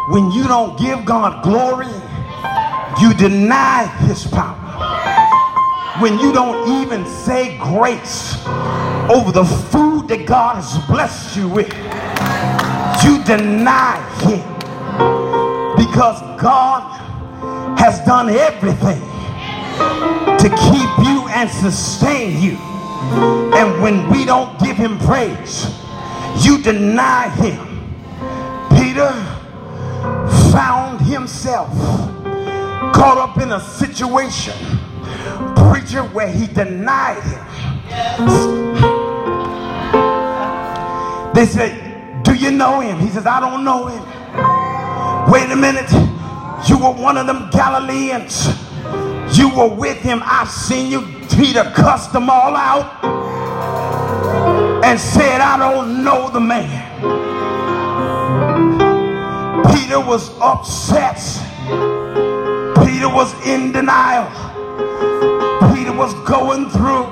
When 0.09 0.31
you 0.31 0.43
don't 0.49 0.77
give 0.77 1.05
God 1.05 1.43
glory, 1.43 1.87
you 2.99 3.13
deny 3.13 3.85
his 4.05 4.27
power. 4.27 4.60
When 6.01 6.17
you 6.17 6.33
don't 6.33 6.81
even 6.81 7.05
say 7.05 7.59
grace 7.59 8.35
over 9.07 9.31
the 9.31 9.45
food 9.45 10.07
that 10.07 10.25
God 10.25 10.55
has 10.55 10.83
blessed 10.87 11.37
you 11.37 11.47
with, 11.47 11.71
you 13.03 13.23
deny 13.23 14.01
him. 14.25 14.41
Because 15.77 16.19
God 16.41 16.81
has 17.77 18.03
done 18.03 18.29
everything 18.29 18.99
to 20.39 20.49
keep 20.49 21.05
you 21.05 21.27
and 21.29 21.47
sustain 21.47 22.41
you. 22.41 22.57
And 23.55 23.81
when 23.83 24.09
we 24.09 24.25
don't 24.25 24.59
give 24.59 24.77
him 24.77 24.97
praise, 24.99 25.67
you 26.43 26.63
deny 26.63 27.29
him. 27.29 27.59
Peter 28.71 29.11
found 30.51 30.99
himself 31.01 31.69
caught 32.91 33.19
up 33.19 33.37
in 33.37 33.51
a 33.51 33.59
situation, 33.59 34.55
preacher, 35.71 36.03
where 36.03 36.27
he 36.27 36.47
denied 36.47 37.23
him. 37.23 37.45
They 41.33 41.45
said, 41.45 42.23
Do 42.23 42.33
you 42.33 42.51
know 42.51 42.81
him? 42.81 42.99
He 42.99 43.07
says, 43.07 43.25
I 43.25 43.39
don't 43.39 43.63
know 43.63 43.87
him. 43.87 44.03
Wait 45.31 45.49
a 45.49 45.55
minute. 45.55 45.89
You 46.67 46.77
were 46.77 46.91
one 46.91 47.15
of 47.17 47.25
them 47.25 47.49
Galileans. 47.51 48.47
You 49.37 49.55
were 49.55 49.73
with 49.73 49.97
him. 49.99 50.21
I've 50.25 50.51
seen 50.51 50.91
you. 50.91 51.07
Peter 51.37 51.63
cussed 51.73 52.11
them 52.11 52.29
all 52.29 52.53
out 52.55 53.03
and 54.83 54.99
said, 54.99 55.39
I 55.39 55.57
don't 55.57 56.03
know 56.03 56.29
the 56.29 56.41
man. 56.41 56.91
Peter 59.73 60.01
was 60.01 60.29
upset. 60.41 61.17
Peter 62.85 63.07
was 63.07 63.33
in 63.47 63.71
denial. 63.71 64.29
Was 66.01 66.15
going 66.27 66.67
through 66.71 67.05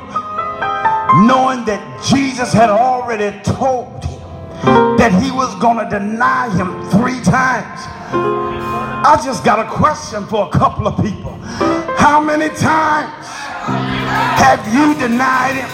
knowing 1.30 1.64
that 1.66 2.02
Jesus 2.10 2.52
had 2.52 2.72
already 2.72 3.38
told 3.44 4.04
him 4.04 4.98
that 4.98 5.14
he 5.22 5.30
was 5.30 5.54
going 5.62 5.78
to 5.78 5.88
deny 5.88 6.50
him 6.58 6.90
three 6.90 7.22
times. 7.22 7.86
I 9.06 9.22
just 9.24 9.46
got 9.46 9.60
a 9.60 9.70
question 9.70 10.26
for 10.26 10.48
a 10.48 10.50
couple 10.50 10.88
of 10.88 10.98
people. 11.06 11.38
How 12.02 12.20
many 12.20 12.50
times 12.50 13.28
have 14.42 14.66
you 14.74 14.98
denied 14.98 15.62
him? 15.62 15.70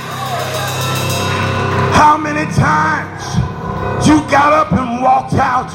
How 1.95 2.17
many 2.17 2.51
times 2.51 3.23
you 4.05 4.19
got 4.27 4.51
up 4.51 4.73
and 4.73 5.01
walked 5.01 5.35
out? 5.35 5.71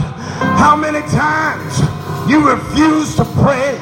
How 0.60 0.76
many 0.76 1.00
times 1.08 1.80
you 2.28 2.46
refused 2.46 3.16
to 3.16 3.24
pray? 3.40 3.78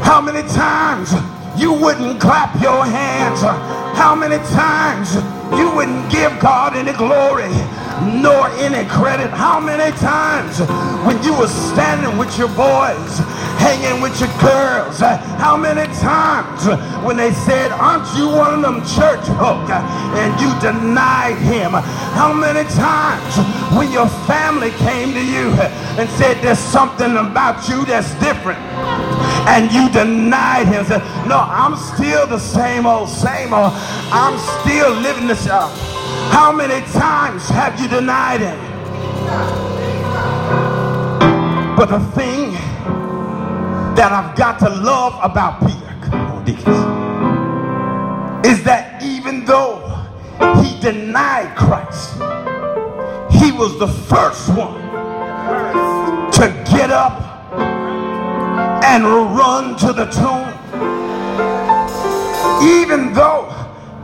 How 0.00 0.22
many 0.22 0.40
times 0.48 1.12
you 1.56 1.72
wouldn't 1.72 2.20
clap 2.20 2.60
your 2.62 2.84
hands? 2.84 3.42
How 3.96 4.14
many 4.14 4.38
times 4.48 5.14
you 5.58 5.74
wouldn't 5.74 6.10
give 6.10 6.38
God 6.40 6.76
any 6.76 6.92
glory 6.92 7.52
nor 8.02 8.48
any 8.58 8.88
credit? 8.88 9.30
How 9.30 9.60
many 9.60 9.94
times 9.98 10.58
when 11.06 11.22
you 11.22 11.36
were 11.38 11.48
standing 11.48 12.18
with 12.18 12.36
your 12.38 12.48
boys, 12.48 13.18
hanging 13.58 14.02
with 14.02 14.18
your 14.20 14.32
girls, 14.40 15.00
how 15.00 15.56
many 15.56 15.86
times 15.98 16.66
when 17.04 17.16
they 17.16 17.32
said, 17.32 17.72
Aren't 17.72 18.06
you 18.16 18.28
one 18.28 18.54
of 18.54 18.62
them 18.62 18.80
church 18.96 19.26
folk? 19.38 19.68
and 19.70 20.30
you 20.40 20.50
denied 20.60 21.38
him? 21.38 21.72
How 21.72 22.32
many 22.32 22.68
times 22.70 23.36
when 23.76 23.90
your 23.92 24.08
family 24.26 24.70
came 24.72 25.12
to 25.12 25.24
you 25.24 25.52
and 25.98 26.08
said, 26.10 26.42
There's 26.42 26.58
something 26.58 27.16
about 27.16 27.68
you 27.68 27.84
that's 27.84 28.14
different? 28.20 28.58
and 29.46 29.70
you 29.72 29.90
denied 29.90 30.66
him. 30.66 30.84
Said, 30.86 31.02
no, 31.28 31.38
I'm 31.38 31.76
still 31.76 32.26
the 32.26 32.38
same 32.38 32.86
old, 32.86 33.08
same 33.08 33.52
old. 33.52 33.72
I'm 34.10 34.38
still 34.62 34.90
living 34.94 35.26
this 35.26 35.46
out. 35.48 35.93
How 36.30 36.52
many 36.52 36.84
times 36.92 37.48
have 37.48 37.80
you 37.80 37.88
denied 37.88 38.40
him? 38.40 38.58
But 41.76 41.86
the 41.86 42.00
thing 42.14 42.52
that 43.96 44.12
I've 44.12 44.36
got 44.36 44.58
to 44.60 44.68
love 44.68 45.18
about 45.22 45.60
Peter, 45.60 46.16
on, 46.16 46.44
deacons, 46.44 46.68
is 48.46 48.62
that 48.64 49.02
even 49.02 49.44
though 49.44 49.80
he 50.62 50.78
denied 50.80 51.56
Christ, 51.56 52.14
he 53.30 53.52
was 53.52 53.78
the 53.78 53.88
first 53.88 54.48
one 54.50 54.80
to 56.32 56.48
get 56.70 56.90
up 56.90 57.20
and 58.84 59.04
run 59.04 59.76
to 59.76 59.92
the 59.92 60.06
tomb. 60.06 60.48
Even 62.62 63.12
though, 63.12 63.48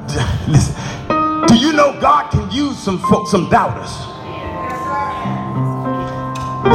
listen, 0.48 0.74
know 1.80 1.98
God 1.98 2.30
can 2.30 2.50
use 2.50 2.78
some 2.78 2.98
folks, 2.98 3.30
some 3.30 3.48
doubters? 3.48 3.90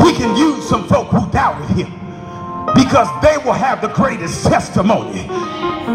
He 0.03 0.13
can 0.17 0.35
use 0.35 0.67
some 0.67 0.87
folk 0.87 1.09
who 1.09 1.29
doubted 1.29 1.69
him 1.77 1.91
because 2.73 3.07
they 3.21 3.37
will 3.45 3.53
have 3.53 3.81
the 3.81 3.89
greatest 3.89 4.47
testimony. 4.47 5.27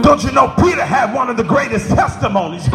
Don't 0.03 0.23
you 0.23 0.31
know 0.31 0.55
Peter 0.61 0.85
had 0.85 1.13
one 1.13 1.29
of 1.29 1.37
the 1.37 1.43
greatest 1.43 1.89
testimonies 1.89 2.67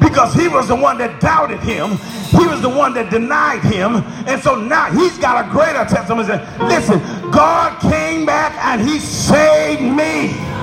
because 0.00 0.34
he 0.34 0.48
was 0.48 0.66
the 0.66 0.74
one 0.74 0.98
that 0.98 1.20
doubted 1.20 1.60
him. 1.60 1.98
He 2.30 2.48
was 2.48 2.60
the 2.62 2.68
one 2.68 2.92
that 2.94 3.08
denied 3.08 3.62
him. 3.62 4.02
And 4.26 4.42
so 4.42 4.56
now 4.56 4.90
he's 4.90 5.16
got 5.18 5.46
a 5.46 5.50
greater 5.52 5.84
testimony. 5.84 6.26
Listen, 6.66 6.98
God 7.30 7.80
came 7.80 8.26
back 8.26 8.52
and 8.64 8.80
he 8.80 8.98
saved 8.98 9.82
me. 9.82 10.55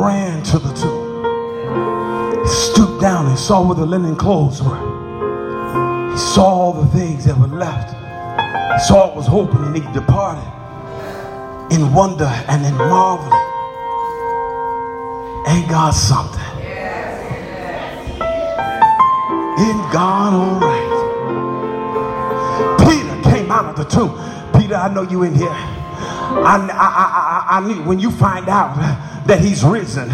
Ran 0.00 0.42
to 0.44 0.58
the 0.58 0.72
tomb. 0.72 2.42
He 2.42 2.48
stooped 2.48 3.00
down 3.02 3.26
and 3.26 3.38
saw 3.38 3.66
where 3.66 3.74
the 3.74 3.84
linen 3.84 4.16
clothes 4.16 4.62
were. 4.62 6.10
He 6.10 6.16
saw 6.16 6.44
all 6.44 6.72
the 6.72 6.86
things 6.98 7.26
that 7.26 7.36
were 7.38 7.46
left. 7.46 7.90
He 7.92 8.78
saw 8.86 9.10
it 9.10 9.16
was 9.16 9.28
open 9.28 9.62
and 9.64 9.76
he 9.76 9.82
departed 9.92 10.48
in 11.70 11.92
wonder 11.92 12.24
and 12.48 12.64
in 12.64 12.74
marveling. 12.74 13.46
Ain't 15.46 15.68
God 15.68 15.90
something? 15.90 16.40
Ain't 19.60 19.92
God 19.92 20.32
all 20.32 20.60
right? 20.60 20.96
Peter 22.78 23.30
came 23.30 23.52
out 23.52 23.66
of 23.66 23.76
the 23.76 23.84
tomb. 23.84 24.10
Peter, 24.58 24.76
I 24.76 24.92
know 24.92 25.02
you 25.02 25.22
in 25.24 25.34
here. 25.34 25.50
I, 25.50 26.56
I, 26.56 27.56
I, 27.56 27.58
I, 27.58 27.60
knew 27.66 27.82
when 27.82 27.98
you 27.98 28.10
find 28.10 28.48
out 28.48 28.76
that 29.26 29.40
he's 29.40 29.64
risen, 29.64 30.08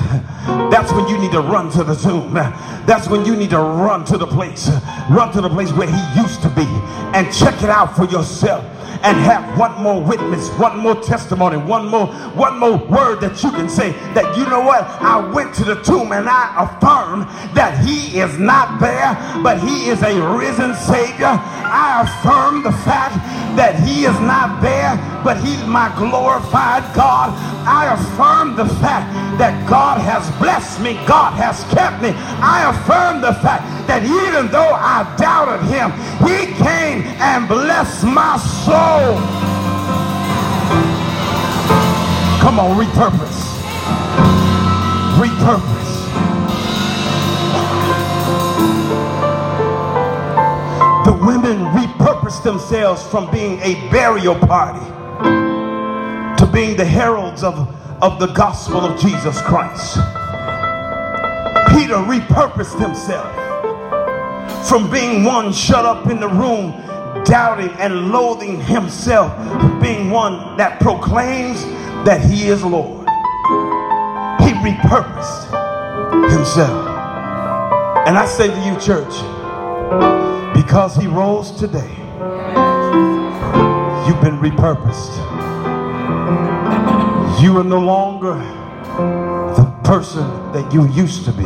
that's 0.70 0.92
when 0.92 1.08
you 1.08 1.18
need 1.18 1.32
to 1.32 1.40
run 1.40 1.70
to 1.72 1.84
the 1.84 1.94
tomb. 1.94 2.34
That's 2.34 3.08
when 3.08 3.24
you 3.24 3.36
need 3.36 3.50
to 3.50 3.58
run 3.58 4.04
to 4.06 4.18
the 4.18 4.26
place, 4.26 4.70
run 5.10 5.32
to 5.32 5.40
the 5.40 5.48
place 5.48 5.72
where 5.72 5.88
he 5.88 6.20
used 6.20 6.42
to 6.42 6.48
be 6.50 6.66
and 7.14 7.32
check 7.32 7.62
it 7.62 7.70
out 7.70 7.96
for 7.96 8.04
yourself 8.04 8.64
and 9.02 9.16
have 9.18 9.58
one 9.58 9.72
more 9.82 10.02
witness, 10.02 10.48
one 10.58 10.78
more 10.78 10.94
testimony, 11.02 11.56
one 11.56 11.86
more, 11.88 12.06
one 12.34 12.58
more 12.58 12.76
word 12.76 13.20
that 13.20 13.42
you 13.42 13.50
can 13.50 13.68
say 13.68 13.92
that 14.14 14.36
you 14.36 14.44
know 14.48 14.60
what? 14.60 14.82
I 14.82 15.18
went 15.32 15.54
to 15.56 15.64
the 15.64 15.76
tomb 15.82 16.12
and 16.12 16.28
I 16.28 16.64
affirm 16.64 17.20
that 17.54 17.84
he 17.84 18.18
is 18.18 18.38
not 18.38 18.80
there, 18.80 19.14
but 19.42 19.60
he 19.60 19.88
is 19.88 20.02
a 20.02 20.14
risen 20.36 20.74
Savior. 20.74 21.38
I 21.38 22.02
affirm 22.02 22.62
the 22.62 22.72
fact 22.82 23.16
that 23.56 23.78
he 23.86 24.04
is 24.04 24.18
not 24.20 24.62
there, 24.62 24.96
but 25.22 25.36
he's 25.38 25.64
my 25.66 25.92
glorified 25.96 26.82
God. 26.94 27.55
I 27.66 27.92
affirm 27.94 28.54
the 28.54 28.66
fact 28.78 29.12
that 29.38 29.68
God 29.68 30.00
has 30.00 30.30
blessed 30.38 30.80
me, 30.80 30.94
God 31.04 31.34
has 31.34 31.64
kept 31.74 32.00
me. 32.00 32.10
I 32.14 32.70
affirm 32.70 33.20
the 33.20 33.34
fact 33.42 33.66
that 33.88 34.04
even 34.04 34.50
though 34.52 34.70
I 34.70 35.02
doubted 35.18 35.66
him, 35.66 35.90
he 36.22 36.54
came 36.62 37.02
and 37.18 37.48
blessed 37.48 38.04
my 38.04 38.38
soul. 38.38 39.18
Come 42.38 42.60
on, 42.60 42.78
repurpose. 42.78 43.50
Repurpose. 45.18 45.96
The 51.04 51.12
women 51.26 51.66
repurposed 51.74 52.44
themselves 52.44 53.02
from 53.02 53.28
being 53.32 53.58
a 53.58 53.74
burial 53.90 54.36
party 54.36 54.95
being 56.56 56.74
the 56.74 56.84
heralds 56.86 57.44
of, 57.44 57.54
of 58.02 58.18
the 58.18 58.28
gospel 58.28 58.78
of 58.78 58.98
Jesus 58.98 59.42
Christ. 59.42 59.96
Peter 61.68 61.96
repurposed 61.96 62.80
himself 62.80 63.30
from 64.66 64.90
being 64.90 65.22
one 65.22 65.52
shut 65.52 65.84
up 65.84 66.06
in 66.06 66.18
the 66.18 66.28
room, 66.28 66.70
doubting 67.26 67.68
and 67.78 68.10
loathing 68.10 68.58
himself, 68.58 69.36
to 69.60 69.78
being 69.82 70.08
one 70.08 70.56
that 70.56 70.80
proclaims 70.80 71.62
that 72.06 72.22
he 72.24 72.48
is 72.48 72.64
Lord. 72.64 73.06
He 74.40 74.54
repurposed 74.64 75.52
himself. 76.30 76.88
And 78.08 78.16
I 78.16 78.24
say 78.24 78.46
to 78.46 78.60
you, 78.64 78.80
church, 78.80 79.12
because 80.54 80.96
he 80.96 81.06
rose 81.06 81.50
today, 81.50 81.90
you've 84.06 84.22
been 84.22 84.38
repurposed. 84.40 85.35
You 87.40 87.58
are 87.58 87.64
no 87.64 87.78
longer 87.78 88.34
the 89.54 89.80
person 89.84 90.26
that 90.52 90.72
you 90.72 90.88
used 90.88 91.24
to 91.26 91.32
be 91.32 91.44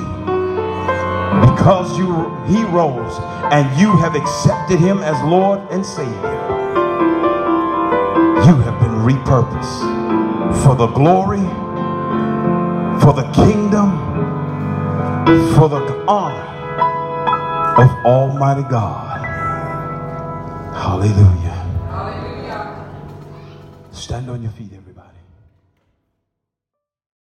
because 1.51 1.99
you 1.99 2.09
he 2.47 2.65
rose 2.65 3.19
and 3.53 3.79
you 3.79 3.95
have 3.99 4.15
accepted 4.17 4.79
him 4.79 4.99
as 4.99 5.21
Lord 5.25 5.61
and 5.71 5.85
Savior. 5.85 6.39
You 8.47 8.57
have 8.57 8.81
been 8.81 8.97
repurposed 9.05 9.83
for 10.65 10.75
the 10.75 10.87
glory, 10.87 11.45
for 13.03 13.13
the 13.13 13.31
kingdom, 13.35 13.91
for 15.55 15.69
the 15.69 16.05
honor 16.09 16.47
of 17.83 17.91
Almighty 18.07 18.63
God. 18.63 19.21
Hallelujah. 20.75 21.40
Stand 24.11 24.29
on 24.29 24.43
your 24.43 24.51
feet. 24.51 24.80